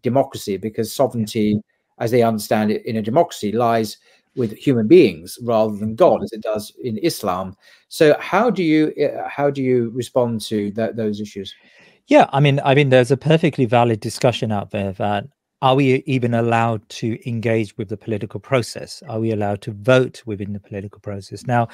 [0.02, 1.60] democracy because sovereignty, yeah.
[2.00, 3.97] as they understand it in a democracy, lies
[4.36, 7.56] with human beings rather than God, as it does in Islam.
[7.88, 11.54] So, how do you uh, how do you respond to that, those issues?
[12.08, 15.28] Yeah, I mean, I mean, there's a perfectly valid discussion out there that
[15.62, 19.03] are we even allowed to engage with the political process?
[19.10, 21.45] Are we allowed to vote within the political process?
[21.45, 21.68] Now,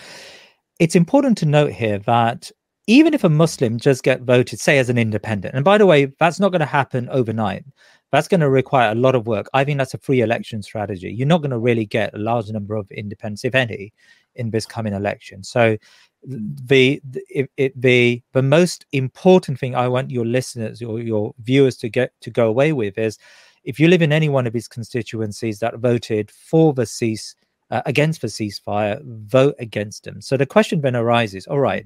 [0.80, 2.52] it's important to note here that
[2.88, 6.06] even if a Muslim just get voted, say as an independent, and by the way,
[6.20, 7.64] that's not going to happen overnight.
[8.12, 9.48] That's going to require a lot of work.
[9.54, 11.12] I think that's a free election strategy.
[11.12, 13.92] You're not going to really get a large number of independents, if any,
[14.36, 15.44] in this coming election.
[15.44, 15.78] So
[16.24, 21.78] the the, it, the the most important thing I want your listeners or your viewers
[21.78, 23.18] to get to go away with is
[23.66, 27.36] if you live in any one of his constituencies that voted for the cease
[27.72, 30.22] uh, against the ceasefire, vote against him.
[30.22, 31.86] So the question then arises: All right,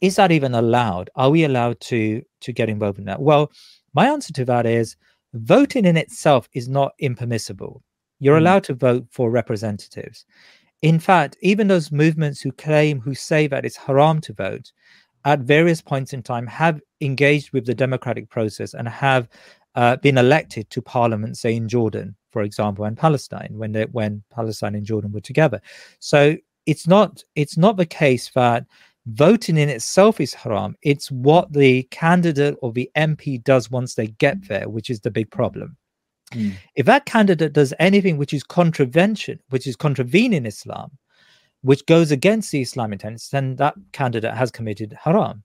[0.00, 1.10] is that even allowed?
[1.16, 3.20] Are we allowed to to get involved in that?
[3.20, 3.50] Well,
[3.92, 4.96] my answer to that is
[5.34, 7.82] voting in itself is not impermissible.
[8.20, 8.40] You're mm.
[8.40, 10.24] allowed to vote for representatives.
[10.82, 14.72] In fact, even those movements who claim, who say that it's haram to vote,
[15.24, 19.28] at various points in time have engaged with the democratic process and have
[19.74, 24.22] uh, been elected to parliament, say in Jordan, for example, and Palestine, when they, when
[24.30, 25.60] Palestine and Jordan were together.
[25.98, 28.66] So it's not it's not the case that
[29.06, 30.76] voting in itself is haram.
[30.82, 35.10] It's what the candidate or the MP does once they get there, which is the
[35.10, 35.76] big problem.
[36.32, 36.54] Mm.
[36.76, 40.92] If that candidate does anything which is contravention, which is contravening Islam,
[41.62, 45.42] which goes against the Islamic tenets, then that candidate has committed haram.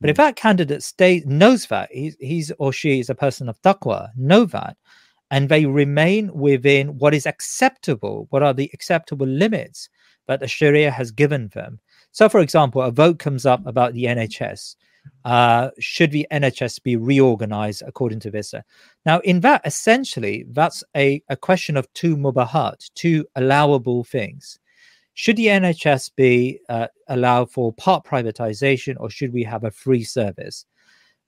[0.00, 3.60] But if that candidate stays knows that he's, he's or she is a person of
[3.62, 4.76] taqwa, know that,
[5.30, 9.88] and they remain within what is acceptable, what are the acceptable limits
[10.26, 11.80] that the Sharia has given them.
[12.12, 14.76] So, for example, a vote comes up about the NHS.
[15.24, 18.54] Uh, should the NHS be reorganized according to this?
[19.04, 24.59] Now, in that, essentially, that's a, a question of two mubahat, two allowable things.
[25.20, 30.02] Should the NHS be uh, allowed for part privatization or should we have a free
[30.02, 30.64] service?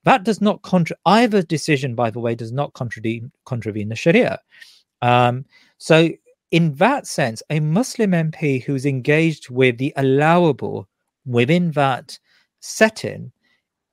[0.04, 4.38] That does not contra- either decision, by the way, does not contravene, contravene the Sharia.
[5.02, 5.44] Um,
[5.76, 6.08] so,
[6.52, 10.88] in that sense, a Muslim MP who's engaged with the allowable
[11.26, 12.18] within that
[12.60, 13.30] setting,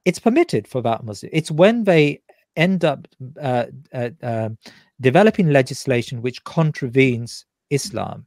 [0.05, 1.29] it's permitted for that Muslim.
[1.33, 2.21] It's when they
[2.55, 3.05] end up
[3.41, 4.49] uh, uh, uh,
[5.01, 8.25] developing legislation which contravenes Islam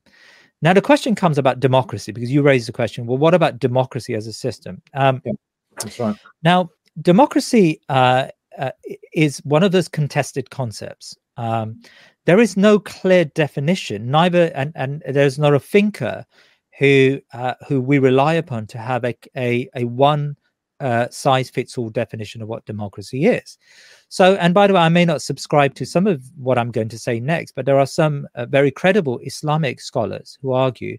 [0.63, 3.07] now, the question comes about democracy because you raised the question.
[3.07, 4.81] Well, what about democracy as a system?
[4.95, 5.33] Um, yeah,
[5.81, 6.17] that's right.
[6.45, 8.71] Now, democracy uh, uh,
[9.13, 11.17] is one of those contested concepts.
[11.37, 11.81] Um,
[12.27, 16.25] there is no clear definition, neither, and, and there's not a thinker
[16.79, 20.37] who uh, who we rely upon to have a a, a one
[20.83, 23.57] uh, size fits all definition of what democracy is.
[24.09, 26.89] So, and by the way, I may not subscribe to some of what I'm going
[26.91, 30.99] to say next, but there are some uh, very credible Islamic scholars who argue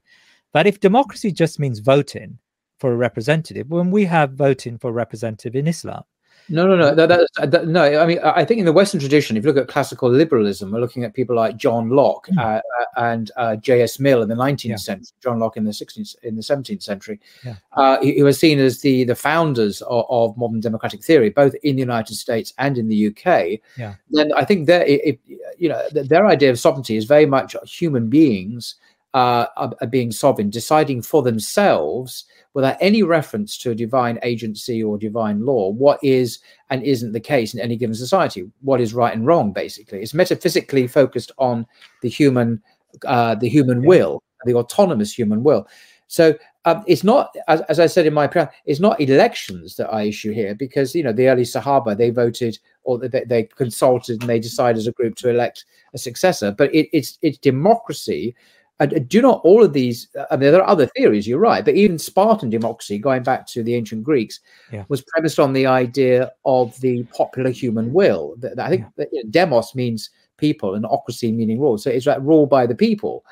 [0.54, 2.40] that if democracy just means voting
[2.80, 6.04] for a representative, when we have voting for a representative in Islam,
[6.50, 6.94] no, no, no.
[6.94, 9.62] That, that, that, no, I mean, I think in the Western tradition, if you look
[9.62, 12.38] at classical liberalism, we're looking at people like John Locke mm.
[12.38, 12.62] uh,
[12.98, 14.00] and uh, J.S.
[14.00, 14.76] Mill in the 19th yeah.
[14.76, 17.56] century, John Locke in the 16th, in the 17th century, yeah.
[17.74, 21.76] uh, who were seen as the the founders of, of, modern democratic theory, both in
[21.76, 23.60] the United States and in the UK.
[23.78, 23.96] Yeah.
[24.12, 28.76] Then I think their, you know, their idea of sovereignty is very much human beings
[29.14, 34.84] uh, are, are being sovereign, deciding for themselves without any reference to a divine agency
[34.84, 36.40] or divine law what is
[36.70, 38.50] and isn't the case in any given society?
[38.62, 40.02] What is right and wrong basically?
[40.02, 41.66] It's metaphysically focused on
[42.02, 42.62] the human
[43.06, 43.88] uh, the human yeah.
[43.90, 45.68] will the autonomous human will.
[46.08, 46.36] So
[46.66, 50.04] um, it's not as, as, i said in my prayer it's not elections that i
[50.04, 54.30] issue here because you know the early sahaba they voted or they, they consulted and
[54.30, 58.36] they decided as a group to elect a successor but it, it's it's democracy
[58.80, 60.08] and do not all of these?
[60.18, 61.28] Uh, I mean, there are other theories.
[61.28, 64.40] You're right, but even Spartan democracy, going back to the ancient Greeks,
[64.72, 64.84] yeah.
[64.90, 68.36] was premised on the idea of the popular human will.
[68.60, 69.06] I think yeah.
[69.12, 71.78] that, demos means people, and ocracy meaning rule.
[71.78, 73.24] So it's like rule by the people.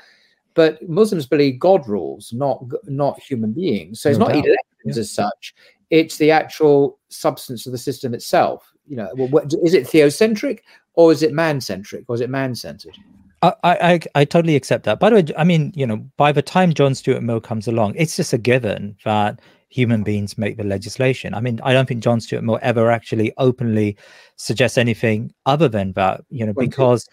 [0.54, 4.02] But Muslims believe God rules, not not human beings.
[4.02, 4.46] So it's no not doubt.
[4.46, 5.02] elections yeah.
[5.02, 5.56] as such;
[5.90, 8.72] it's the actual substance of the system itself.
[8.88, 10.60] you know, what, is it theocentric
[10.96, 12.98] or is it man-centric or is it man-centered?
[13.42, 15.00] I, I I totally accept that.
[15.00, 17.96] By the way, I mean, you know, by the time John Stuart Mill comes along,
[17.98, 21.34] it's just a given that human beings make the legislation.
[21.34, 23.98] I mean, I don't think John Stuart Mill ever actually openly
[24.36, 27.08] suggests anything other than that, you know, because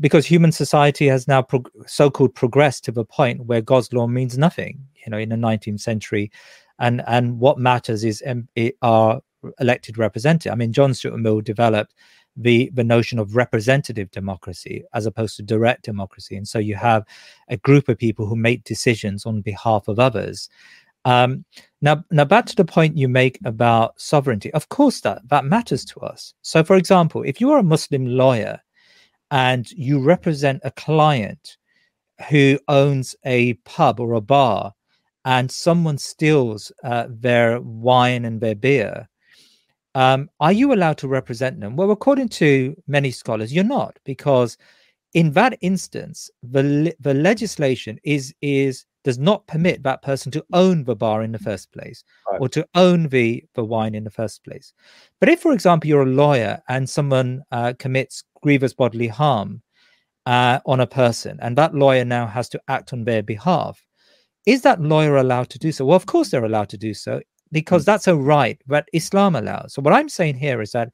[0.00, 4.38] because human society has now pro- so-called progressed to the point where God's law means
[4.38, 6.30] nothing, you know, in the 19th century,
[6.80, 8.48] and and what matters is um,
[8.82, 9.20] our
[9.60, 10.52] elected representative.
[10.52, 11.94] I mean, John Stuart Mill developed
[12.38, 16.36] the the notion of representative democracy as opposed to direct democracy.
[16.36, 17.04] And so you have
[17.48, 20.48] a group of people who make decisions on behalf of others.
[21.04, 21.44] Um,
[21.82, 24.52] now now back to the point you make about sovereignty.
[24.52, 26.34] Of course that that matters to us.
[26.42, 28.60] So for example if you are a muslim lawyer
[29.30, 31.56] and you represent a client
[32.30, 34.72] who owns a pub or a bar
[35.24, 39.08] and someone steals uh, their wine and their beer
[39.98, 41.74] um, are you allowed to represent them?
[41.74, 44.56] Well, according to many scholars, you're not, because
[45.12, 50.84] in that instance, the the legislation is is does not permit that person to own
[50.84, 52.40] the bar in the first place right.
[52.40, 54.72] or to own the the wine in the first place.
[55.18, 59.62] But if, for example, you're a lawyer and someone uh, commits grievous bodily harm
[60.26, 63.84] uh, on a person, and that lawyer now has to act on their behalf,
[64.46, 65.86] is that lawyer allowed to do so?
[65.86, 67.20] Well, of course they're allowed to do so
[67.52, 67.86] because mm.
[67.86, 69.74] that's a right that Islam allows.
[69.74, 70.92] So what I'm saying here is that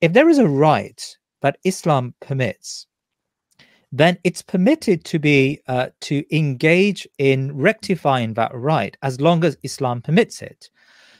[0.00, 2.86] if there is a right that Islam permits,
[3.92, 9.56] then it's permitted to be uh, to engage in rectifying that right as long as
[9.62, 10.68] Islam permits it.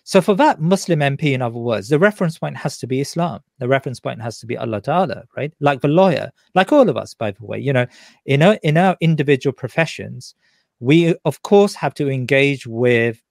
[0.07, 3.41] So for that Muslim MP, in other words, the reference point has to be Islam.
[3.59, 5.53] The reference point has to be Allah Ta'ala, right?
[5.61, 7.87] Like the lawyer, like all of us, by the way, you know,
[8.27, 10.35] in our in our individual professions,
[10.81, 13.23] we of course have to engage with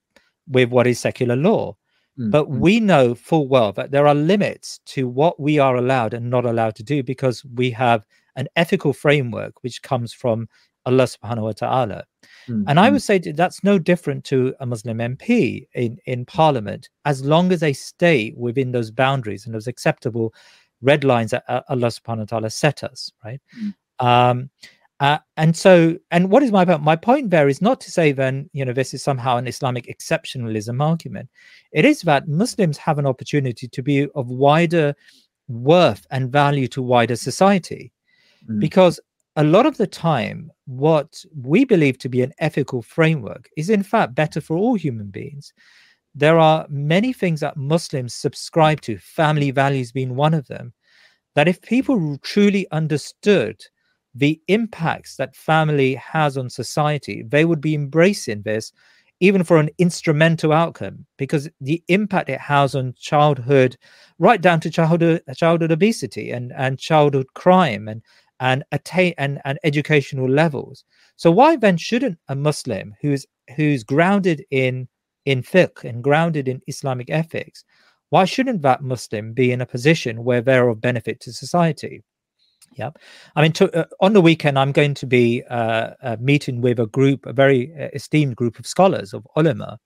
[0.47, 1.75] with what is secular law.
[2.19, 2.29] Mm-hmm.
[2.29, 6.29] But we know full well that there are limits to what we are allowed and
[6.29, 10.47] not allowed to do because we have an ethical framework which comes from
[10.85, 12.03] Allah subhanahu wa ta'ala.
[12.47, 12.63] Mm-hmm.
[12.67, 17.23] And I would say that's no different to a Muslim MP in, in parliament, as
[17.23, 20.33] long as they stay within those boundaries and those acceptable
[20.81, 23.41] red lines that uh, Allah subhanahu wa ta'ala set us, right?
[23.57, 24.05] Mm-hmm.
[24.05, 24.49] Um,
[25.03, 26.81] uh, and so, and what is my point?
[26.81, 29.87] My point there is not to say then, you know, this is somehow an Islamic
[29.87, 31.27] exceptionalism argument.
[31.73, 34.95] It is that Muslims have an opportunity to be of wider
[35.49, 37.91] worth and value to wider society.
[38.49, 38.61] Mm.
[38.61, 38.97] Because
[39.35, 43.83] a lot of the time, what we believe to be an ethical framework is in
[43.83, 45.51] fact better for all human beings.
[46.15, 50.71] There are many things that Muslims subscribe to, family values being one of them,
[51.35, 53.61] that if people truly understood
[54.15, 58.71] the impacts that family has on society, they would be embracing this
[59.19, 63.77] even for an instrumental outcome because the impact it has on childhood
[64.19, 68.01] right down to childhood childhood obesity and and childhood crime and
[68.39, 70.83] and attain and, and educational levels.
[71.15, 74.87] So why then shouldn't a muslim who's who's grounded in
[75.25, 77.63] in fiqh and grounded in islamic ethics
[78.09, 82.01] why shouldn't that muslim be in a position where they're of benefit to society
[82.75, 82.91] yeah,
[83.35, 86.79] I mean, to, uh, on the weekend, I'm going to be uh, uh, meeting with
[86.79, 89.79] a group, a very uh, esteemed group of scholars of ulama,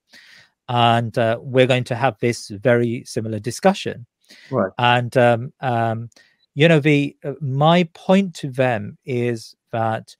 [0.70, 4.06] and uh, we're going to have this very similar discussion.
[4.52, 4.72] Right.
[4.78, 6.10] And um, um,
[6.56, 10.16] you know, the uh, my point to them is that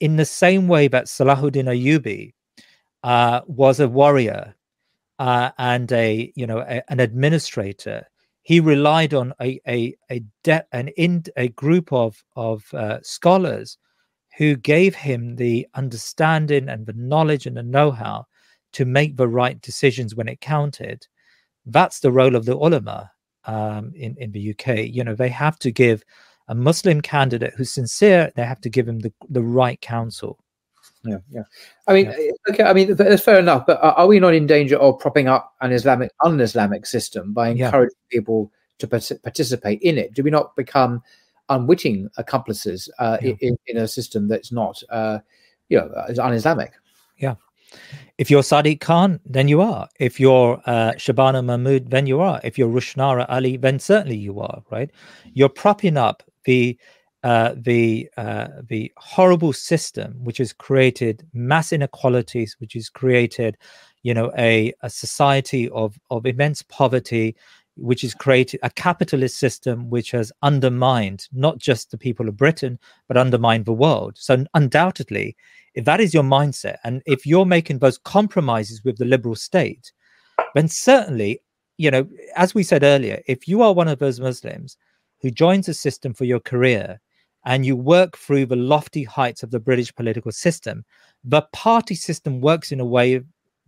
[0.00, 2.34] in the same way that Salahuddin Ayyubi
[3.46, 4.54] was a warrior
[5.18, 8.06] and a you know a, an administrator
[8.42, 13.78] he relied on a a a de- an in a group of of uh, scholars
[14.36, 18.24] who gave him the understanding and the knowledge and the know-how
[18.72, 21.06] to make the right decisions when it counted.
[21.66, 23.10] That's the role of the ulama
[23.44, 24.86] um, in in the UK.
[24.86, 26.02] You know, they have to give
[26.48, 28.32] a Muslim candidate who's sincere.
[28.34, 30.41] They have to give him the the right counsel
[31.04, 31.42] yeah, yeah.
[31.86, 32.12] I mean, yeah.
[32.18, 32.62] Eh, okay.
[32.64, 33.66] I mean, that's fair enough.
[33.66, 37.96] But are we not in danger of propping up an Islamic, un-Islamic system by encouraging
[38.10, 38.18] yeah.
[38.18, 40.14] people to participate in it?
[40.14, 41.02] Do we not become
[41.48, 43.34] unwitting accomplices uh, yeah.
[43.40, 45.18] in, in, a system that's not, uh,
[45.68, 46.72] you know, is un-Islamic?
[47.16, 47.34] Yeah.
[48.18, 49.88] If you're Sadiq Khan, then you are.
[49.98, 52.40] If you're uh, Shabana Mahmood, then you are.
[52.44, 54.62] If you're Rushanara Ali, then certainly you are.
[54.70, 54.90] Right?
[55.32, 56.78] You're propping up the
[57.22, 63.56] uh, the uh, the horrible system which has created mass inequalities, which has created,
[64.02, 67.36] you know, a, a society of of immense poverty,
[67.76, 72.78] which has created a capitalist system which has undermined not just the people of Britain
[73.06, 74.14] but undermined the world.
[74.16, 75.36] So undoubtedly,
[75.74, 79.92] if that is your mindset, and if you're making those compromises with the liberal state,
[80.54, 81.40] then certainly
[81.78, 82.06] you know,
[82.36, 84.76] as we said earlier, if you are one of those Muslims
[85.20, 87.00] who joins the system for your career
[87.44, 90.84] and you work through the lofty heights of the British political system,
[91.24, 93.20] the party system works in a way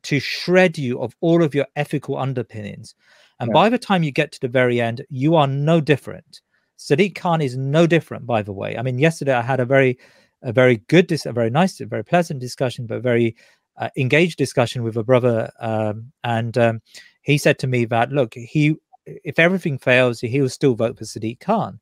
[0.03, 2.95] to shred you of all of your ethical underpinnings.
[3.41, 6.41] And by the time you get to the very end, you are no different.
[6.79, 8.77] Sadiq Khan is no different, by the way.
[8.77, 9.99] I mean, yesterday I had a very,
[10.43, 13.35] a very good, a very nice, a very pleasant discussion, but very
[13.77, 16.81] uh, engaged discussion with a brother, um, and um,
[17.22, 21.05] he said to me that look, he if everything fails, he will still vote for
[21.05, 21.81] Sadiq Khan.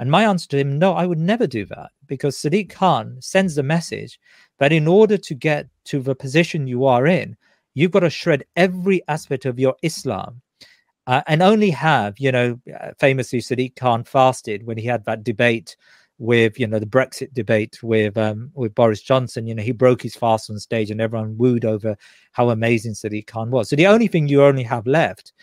[0.00, 3.54] And my answer to him, no, I would never do that because Sadiq Khan sends
[3.54, 4.18] the message
[4.58, 7.36] that in order to get to the position you are in,
[7.74, 10.40] you've got to shred every aspect of your Islam
[11.06, 15.22] uh, and only have, you know, uh, famously Sadiq Khan fasted when he had that
[15.22, 15.76] debate
[16.16, 19.46] with, you know, the Brexit debate with um, with Boris Johnson.
[19.46, 21.94] You know, he broke his fast on stage and everyone wooed over
[22.32, 23.68] how amazing Sadiq Khan was.
[23.68, 25.34] So the only thing you only have left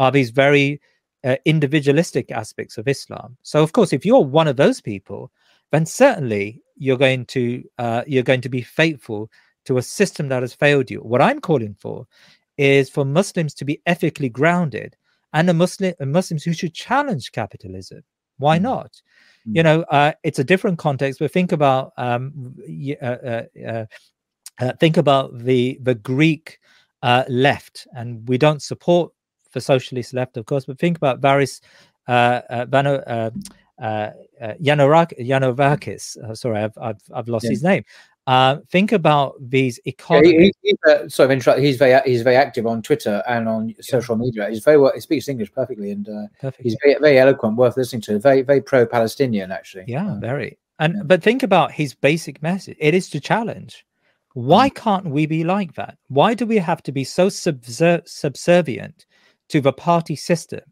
[0.00, 0.80] are these very
[1.24, 3.36] uh, individualistic aspects of Islam.
[3.42, 5.30] So, of course, if you're one of those people,
[5.70, 9.30] then certainly you're going to uh, you're going to be faithful
[9.66, 10.98] to a system that has failed you.
[10.98, 12.06] What I'm calling for
[12.56, 14.96] is for Muslims to be ethically grounded
[15.32, 18.02] and a Muslim Muslims who should challenge capitalism.
[18.38, 18.62] Why mm.
[18.62, 19.02] not?
[19.46, 19.56] Mm.
[19.56, 21.20] You know, uh, it's a different context.
[21.20, 22.54] But think about um,
[23.00, 23.86] uh, uh, uh,
[24.60, 26.58] uh, think about the the Greek
[27.02, 29.12] left, and we don't support
[29.50, 31.60] for socialist left, of course, but think about Varis
[32.10, 33.30] uh, uh, Vano, uh,
[33.80, 34.10] uh,
[34.60, 36.36] Yanovakis.
[36.36, 37.50] Sorry, I've, I've, I've lost yeah.
[37.50, 37.84] his name.
[38.68, 40.32] Think about these economies.
[40.32, 44.16] Yeah, he, he's, uh, sorry, he's very he's very active on Twitter and on social
[44.16, 44.48] media.
[44.48, 44.92] He's very well.
[44.94, 46.62] He speaks English perfectly, and uh, Perfect.
[46.62, 48.18] he's very, very eloquent, worth listening to.
[48.18, 49.84] Very very pro Palestinian, actually.
[49.86, 50.58] Yeah, very.
[50.80, 52.76] And but think about his basic message.
[52.80, 53.86] It is to challenge.
[54.34, 54.74] Why mm.
[54.74, 55.96] can't we be like that?
[56.08, 59.06] Why do we have to be so subser- subservient
[59.50, 60.62] to the party system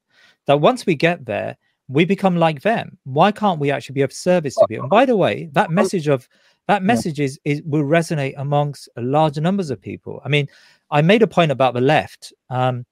[0.47, 1.57] that once we get there,
[1.89, 2.99] we become like them.
[3.05, 4.85] Why can't we actually be of service to people?
[4.85, 6.29] And by the way, that message of
[6.67, 10.21] that message is, is will resonate amongst large numbers of people.
[10.25, 10.49] I mean,
[10.91, 12.33] I made a point about the left.
[12.51, 12.85] Um,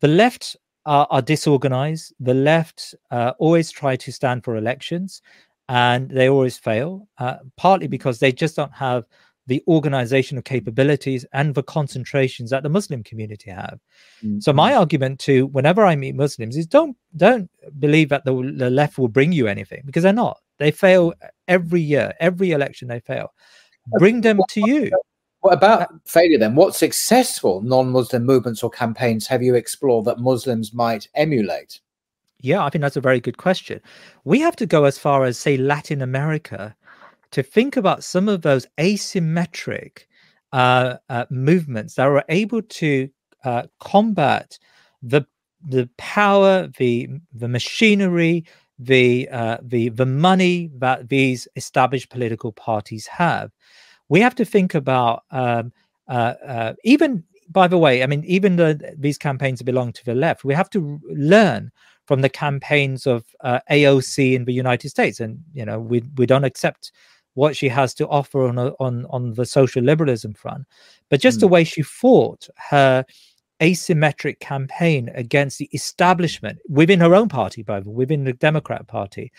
[0.00, 2.12] the left are, are disorganized.
[2.20, 5.22] The left uh, always try to stand for elections,
[5.70, 7.08] and they always fail.
[7.16, 9.06] Uh, partly because they just don't have
[9.46, 13.80] the organizational capabilities and the concentrations that the Muslim community have.
[14.22, 14.40] Mm-hmm.
[14.40, 18.70] So my argument to whenever I meet Muslims is don't don't believe that the, the
[18.70, 20.38] left will bring you anything because they're not.
[20.58, 21.12] They fail
[21.48, 23.32] every year, every election they fail.
[23.98, 24.90] Bring them to you.
[25.40, 26.54] What about failure then?
[26.54, 31.80] What successful non-Muslim movements or campaigns have you explored that Muslims might emulate?
[32.38, 33.80] Yeah, I think that's a very good question.
[34.24, 36.76] We have to go as far as say Latin America
[37.32, 40.04] to think about some of those asymmetric
[40.52, 43.08] uh, uh, movements that are able to
[43.44, 44.58] uh, combat
[45.02, 45.22] the
[45.64, 48.44] the power, the the machinery,
[48.78, 53.50] the uh, the the money that these established political parties have.
[54.08, 55.72] We have to think about um,
[56.08, 57.24] uh, uh, even.
[57.48, 60.70] By the way, I mean even though these campaigns belong to the left, we have
[60.70, 61.70] to learn
[62.06, 66.44] from the campaigns of AOC in the United States, and you know we we don't
[66.44, 66.92] accept
[67.34, 70.66] what she has to offer on on on the social liberalism front,
[71.08, 71.40] but just mm.
[71.40, 73.04] the way she fought her
[73.60, 78.86] asymmetric campaign against the establishment within her own party, by the way, within the Democrat
[78.88, 79.30] Party,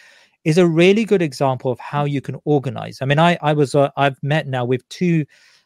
[0.46, 3.00] is a really good example of how you can organize.
[3.02, 5.26] I mean, I I was uh, I've met now with two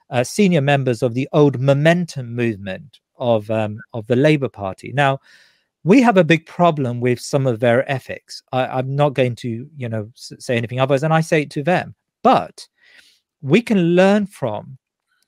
[0.09, 4.91] uh, senior members of the old Momentum movement of um, of the Labour Party.
[4.93, 5.19] Now,
[5.83, 8.41] we have a big problem with some of their ethics.
[8.51, 11.63] I, am not going to, you know, say anything otherwise, and I say it to
[11.63, 11.95] them.
[12.27, 12.67] But
[13.41, 14.77] we can learn from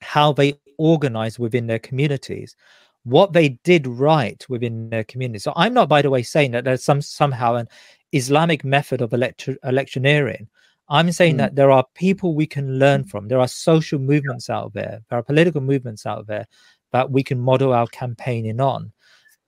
[0.01, 2.57] how they organize within their communities,
[3.03, 5.39] what they did right within their community.
[5.39, 7.69] So I'm not, by the way, saying that there's some somehow an
[8.11, 10.49] Islamic method of elect- electioneering.
[10.89, 11.37] I'm saying mm.
[11.37, 13.29] that there are people we can learn from.
[13.29, 14.99] There are social movements out there.
[15.09, 16.47] There are political movements out there
[16.91, 18.91] that we can model our campaigning on.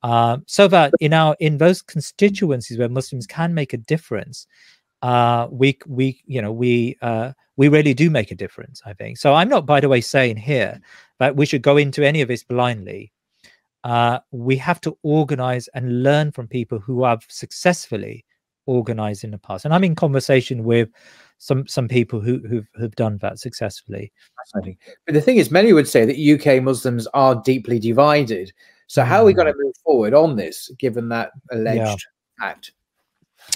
[0.03, 4.47] Um, so that in our in those constituencies where Muslims can make a difference,
[5.01, 8.81] uh, we we you know we uh, we really do make a difference.
[8.85, 9.33] I think so.
[9.33, 10.79] I'm not, by the way, saying here
[11.19, 13.11] that we should go into any of this blindly.
[13.83, 18.23] Uh, we have to organize and learn from people who have successfully
[18.67, 19.65] organized in the past.
[19.65, 20.89] And I'm in conversation with
[21.39, 24.11] some some people who who've, who've done that successfully.
[24.37, 24.77] Fascinating.
[25.05, 28.53] But the thing is, many would say that UK Muslims are deeply divided.
[28.87, 29.63] So how are we going to mm.
[29.63, 32.05] move forward on this, given that alleged
[32.39, 32.47] yeah.
[32.47, 32.73] act?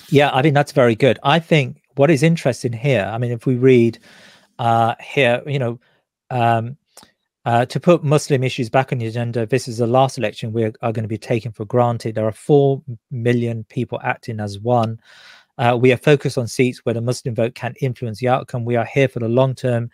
[0.09, 1.19] Yeah, I think that's very good.
[1.23, 3.99] I think what is interesting here, I mean, if we read
[4.59, 5.79] uh, here, you know,
[6.29, 6.77] um,
[7.45, 10.63] Uh, to put Muslim issues back on the agenda, this is the last election we
[10.63, 12.15] are, are going to be taken for granted.
[12.15, 12.81] There are 4
[13.11, 14.99] million people acting as one.
[15.59, 18.65] Uh, we are focused on seats where the Muslim vote can influence the outcome.
[18.65, 19.91] We are here for the long term.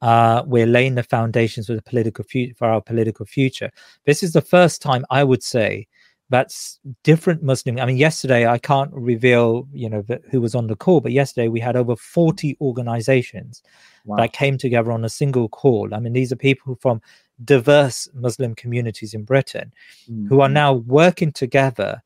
[0.00, 3.70] Uh, we're laying the foundations for the political future for our political future.
[4.06, 5.88] This is the first time I would say
[6.32, 7.78] that's different Muslim.
[7.78, 11.48] I mean, yesterday I can't reveal, you know, who was on the call, but yesterday
[11.48, 13.62] we had over 40 organizations
[14.06, 14.16] wow.
[14.16, 15.94] that came together on a single call.
[15.94, 17.02] I mean, these are people from
[17.44, 19.72] diverse Muslim communities in Britain
[20.10, 20.28] mm-hmm.
[20.28, 20.54] who are mm-hmm.
[20.54, 22.02] now working together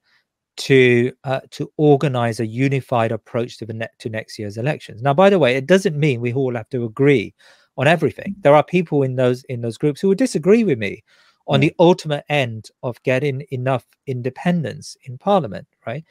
[0.57, 5.03] to uh, to organize a unified approach to the ne- to next year's elections.
[5.03, 7.33] Now, by the way, it doesn't mean we all have to agree
[7.77, 8.35] on everything.
[8.41, 11.05] There are people in those in those groups who would disagree with me
[11.49, 11.75] on the mm.
[11.79, 16.05] ultimate end of getting enough independence in parliament, right?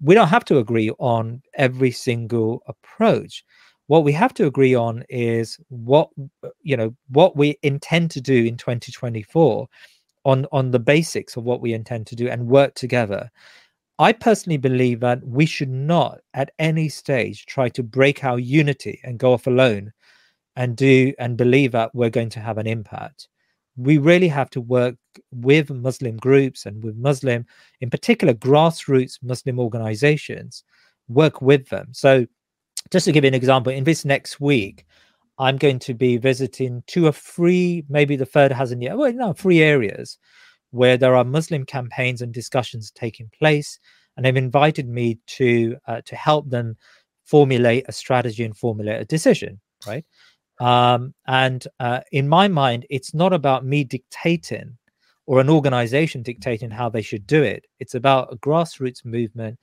[0.00, 3.44] We don't have to agree on every single approach.
[3.88, 6.10] What we have to agree on is what
[6.60, 9.66] you know what we intend to do in 2024
[10.24, 13.30] on on the basics of what we intend to do and work together.
[13.98, 19.00] I personally believe that we should not at any stage try to break our unity
[19.02, 19.92] and go off alone
[20.54, 23.28] and do and believe that we're going to have an impact
[23.78, 24.96] we really have to work
[25.30, 27.46] with Muslim groups and with Muslim,
[27.80, 30.64] in particular, grassroots Muslim organizations,
[31.08, 31.86] work with them.
[31.92, 32.26] So,
[32.90, 34.84] just to give you an example, in this next week,
[35.38, 39.32] I'm going to be visiting two or three, maybe the third hasn't yet, well, no,
[39.32, 40.18] three areas
[40.70, 43.78] where there are Muslim campaigns and discussions taking place.
[44.16, 46.76] And they've invited me to uh, to help them
[47.24, 50.04] formulate a strategy and formulate a decision, right?
[50.60, 54.76] Um, and uh, in my mind, it's not about me dictating
[55.26, 57.66] or an organization dictating how they should do it.
[57.80, 59.58] It's about a grassroots movement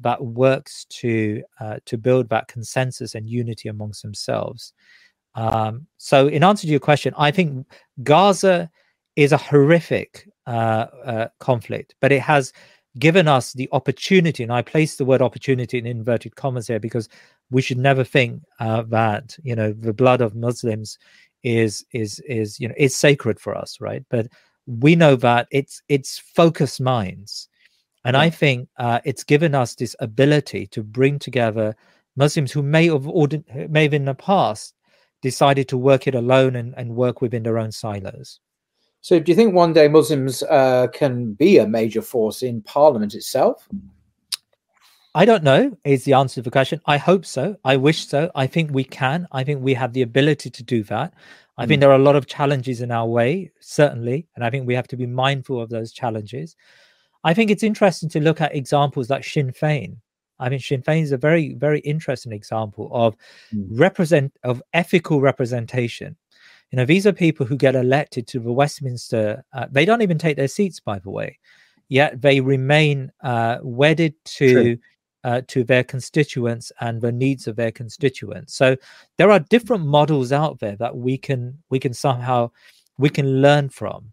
[0.00, 4.72] that works to uh, to build that consensus and unity amongst themselves.
[5.34, 7.66] Um, so, in answer to your question, I think
[8.02, 8.70] Gaza
[9.16, 12.52] is a horrific uh, uh conflict, but it has
[12.98, 17.08] given us the opportunity, and I place the word opportunity in inverted commas here because
[17.50, 20.98] we should never think uh, that you know the blood of Muslims
[21.42, 24.04] is is is you know is sacred for us, right?
[24.10, 24.28] But
[24.66, 27.48] we know that it's it's focused minds,
[28.04, 31.76] and I think uh, it's given us this ability to bring together
[32.16, 33.06] Muslims who may have
[33.68, 34.74] may have in the past
[35.22, 38.40] decided to work it alone and, and work within their own silos.
[39.06, 43.14] So, do you think one day Muslims uh, can be a major force in Parliament
[43.14, 43.68] itself?
[45.14, 46.80] I don't know, is the answer to the question.
[46.86, 47.54] I hope so.
[47.64, 48.32] I wish so.
[48.34, 49.28] I think we can.
[49.30, 51.14] I think we have the ability to do that.
[51.56, 51.68] I mm.
[51.68, 54.26] think there are a lot of challenges in our way, certainly.
[54.34, 56.56] And I think we have to be mindful of those challenges.
[57.22, 59.98] I think it's interesting to look at examples like Sinn Féin.
[60.40, 63.14] I mean, Sinn Féin is a very, very interesting example of
[63.54, 63.68] mm.
[63.70, 66.16] represent of ethical representation
[66.70, 69.44] you know, these are people who get elected to the Westminster.
[69.52, 71.38] Uh, they don't even take their seats, by the way,
[71.88, 74.78] yet they remain uh, wedded to
[75.24, 78.54] uh, to their constituents and the needs of their constituents.
[78.54, 78.76] So
[79.16, 82.50] there are different models out there that we can we can somehow
[82.98, 84.12] we can learn from.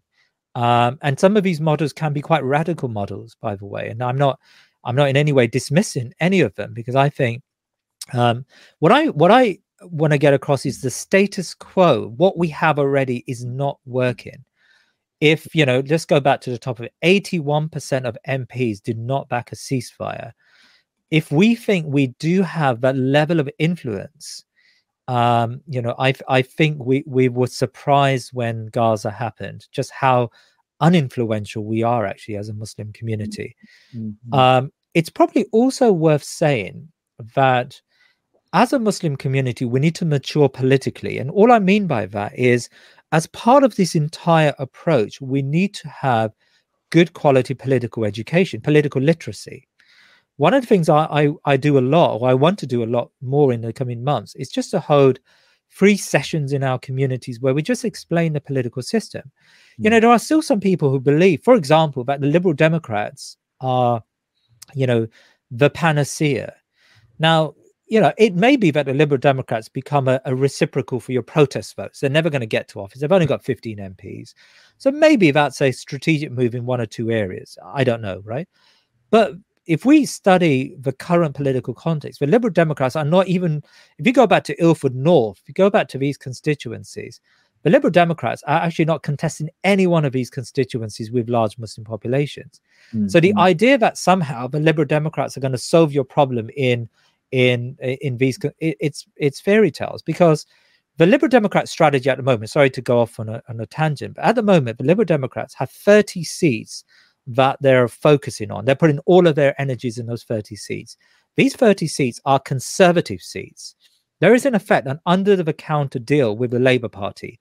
[0.56, 3.88] Um, and some of these models can be quite radical models, by the way.
[3.88, 4.38] And I'm not
[4.84, 7.42] I'm not in any way dismissing any of them because I think
[8.12, 8.44] um,
[8.78, 9.58] what I what I
[9.90, 12.12] want to get across is the status quo.
[12.16, 14.44] What we have already is not working.
[15.20, 18.98] If, you know, let's go back to the top of it 81% of MPs did
[18.98, 20.32] not back a ceasefire.
[21.10, 24.44] If we think we do have that level of influence,
[25.06, 30.30] um, you know, I I think we we were surprised when Gaza happened, just how
[30.82, 33.54] uninfluential we are actually as a Muslim community.
[33.94, 34.34] Mm-hmm.
[34.34, 36.88] Um, it's probably also worth saying
[37.34, 37.80] that
[38.54, 41.18] as a Muslim community, we need to mature politically.
[41.18, 42.70] And all I mean by that is,
[43.10, 46.32] as part of this entire approach, we need to have
[46.90, 49.68] good quality political education, political literacy.
[50.36, 52.84] One of the things I, I, I do a lot, or I want to do
[52.84, 55.18] a lot more in the coming months, is just to hold
[55.68, 59.22] free sessions in our communities where we just explain the political system.
[59.80, 59.84] Mm.
[59.84, 60.02] You know, hmm.
[60.02, 64.02] there are still some people who believe, for example, that the Liberal Democrats are,
[64.74, 65.08] you know,
[65.50, 66.54] the panacea.
[67.18, 67.54] Now,
[67.86, 71.22] you know, it may be that the Liberal Democrats become a, a reciprocal for your
[71.22, 72.00] protest votes.
[72.00, 73.00] They're never going to get to office.
[73.00, 74.34] They've only got 15 MPs.
[74.78, 77.58] So maybe that's a strategic move in one or two areas.
[77.64, 78.48] I don't know, right?
[79.10, 79.34] But
[79.66, 83.62] if we study the current political context, the Liberal Democrats are not even,
[83.98, 87.20] if you go back to Ilford North, if you go back to these constituencies,
[87.62, 91.84] the Liberal Democrats are actually not contesting any one of these constituencies with large Muslim
[91.84, 92.60] populations.
[92.92, 93.08] Mm-hmm.
[93.08, 93.38] So the mm-hmm.
[93.38, 96.88] idea that somehow the Liberal Democrats are going to solve your problem in
[97.34, 100.46] in in these it's it's fairy tales because
[100.98, 103.66] the Liberal Democrat strategy at the moment, sorry to go off on a, on a
[103.66, 106.84] tangent, but at the moment, the Liberal Democrats have 30 seats
[107.26, 108.64] that they're focusing on.
[108.64, 110.96] They're putting all of their energies in those 30 seats.
[111.34, 113.74] These 30 seats are conservative seats.
[114.20, 117.40] There is, in effect, an under the counter deal with the Labour Party.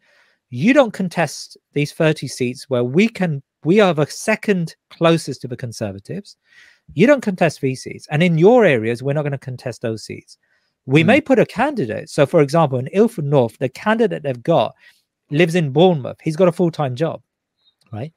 [0.49, 5.47] You don't contest these 30 seats where we can, we are the second closest to
[5.47, 6.37] the Conservatives.
[6.93, 8.07] You don't contest these seats.
[8.11, 10.37] And in your areas, we're not going to contest those seats.
[10.85, 11.07] We mm.
[11.07, 12.09] may put a candidate.
[12.09, 14.75] So, for example, in Ilford North, the candidate they've got
[15.31, 16.17] lives in Bournemouth.
[16.21, 17.21] He's got a full time job,
[17.91, 18.13] right?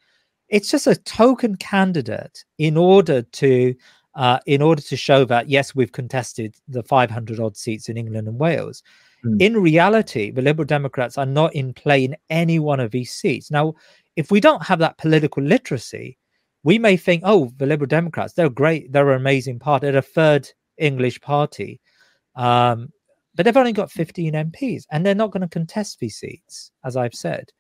[0.49, 3.75] It's just a token candidate in order to
[4.15, 8.29] uh, in order to show that yes, we've contested the 500 odd seats in England
[8.29, 8.83] and Wales.
[9.25, 9.43] Mm.
[9.43, 13.51] In reality, the Liberal Democrats are not in play in any one of these seats.
[13.51, 13.75] Now,
[14.17, 16.17] if we don't have that political literacy,
[16.67, 20.03] we may think, oh, the Liberal Democrats, they're great, they're an amazing party, they're a
[20.03, 21.81] third English party.
[22.35, 22.93] Um,
[23.37, 26.97] but they've only got 15 MPs and they're not going to contest these seats, as
[26.97, 27.53] I've said.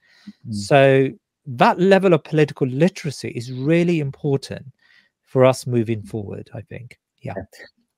[0.48, 0.54] Mm.
[0.54, 1.08] So
[1.46, 4.66] that level of political literacy is really important
[5.22, 6.98] for us moving forward, I think.
[7.22, 7.34] Yeah.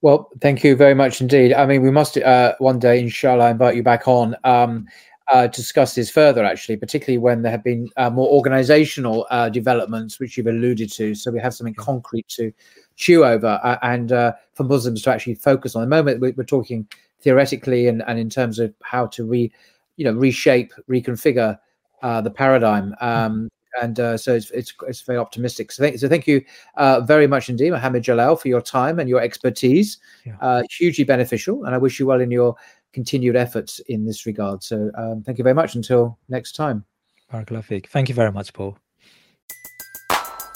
[0.03, 1.55] Well, thank you very much indeed.
[1.55, 4.87] I mean, we must uh, one day, inshallah, invite you back on um,
[5.33, 10.19] uh, discuss this further, actually, particularly when there have been uh, more organizational uh, developments,
[10.19, 11.15] which you've alluded to.
[11.15, 12.53] So we have something concrete to
[12.97, 15.83] chew over uh, and uh, for Muslims to actually focus on.
[15.83, 16.89] the moment, we're, talking
[17.21, 19.53] theoretically and, and in terms of how to re,
[19.97, 21.59] you know, reshape, reconfigure
[22.03, 22.95] uh, the paradigm.
[23.01, 23.51] Um,
[23.83, 25.71] and uh, so it's, it's, it's very optimistic.
[25.73, 26.43] So thank, so thank you
[26.77, 29.99] uh, very much indeed, Muhammad Jalal, for your time and your expertise.
[30.25, 30.37] Yeah.
[30.41, 32.57] Uh, hugely beneficial, and I wish you well in your
[32.93, 34.63] continued efforts in this regard.
[34.63, 35.75] So um, thank you very much.
[35.75, 36.85] Until next time.
[37.33, 38.79] Barakallahu Thank you very much, Paul.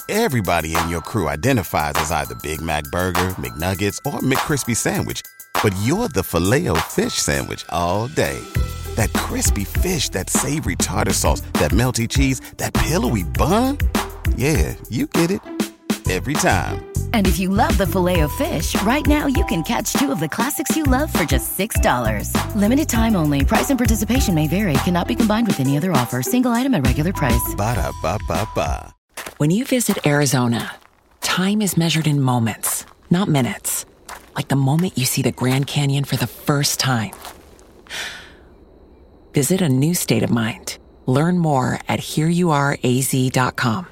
[0.09, 5.21] Everybody in your crew identifies as either Big Mac Burger, McNuggets, or McCrispy Sandwich,
[5.61, 8.41] but you're the filet fish Sandwich all day
[8.95, 13.77] that crispy fish, that savory tartar sauce, that melty cheese, that pillowy bun.
[14.35, 15.41] Yeah, you get it
[16.09, 16.85] every time.
[17.13, 20.75] And if you love the Filet-O-Fish, right now you can catch two of the classics
[20.75, 22.55] you love for just $6.
[22.55, 23.45] Limited time only.
[23.45, 24.73] Price and participation may vary.
[24.85, 26.21] Cannot be combined with any other offer.
[26.21, 27.55] Single item at regular price.
[27.55, 28.93] Ba da ba ba ba.
[29.37, 30.75] When you visit Arizona,
[31.21, 33.85] time is measured in moments, not minutes.
[34.35, 37.13] Like the moment you see the Grand Canyon for the first time.
[39.33, 40.77] Visit a new state of mind.
[41.05, 43.87] Learn more at hereyouareaz.com.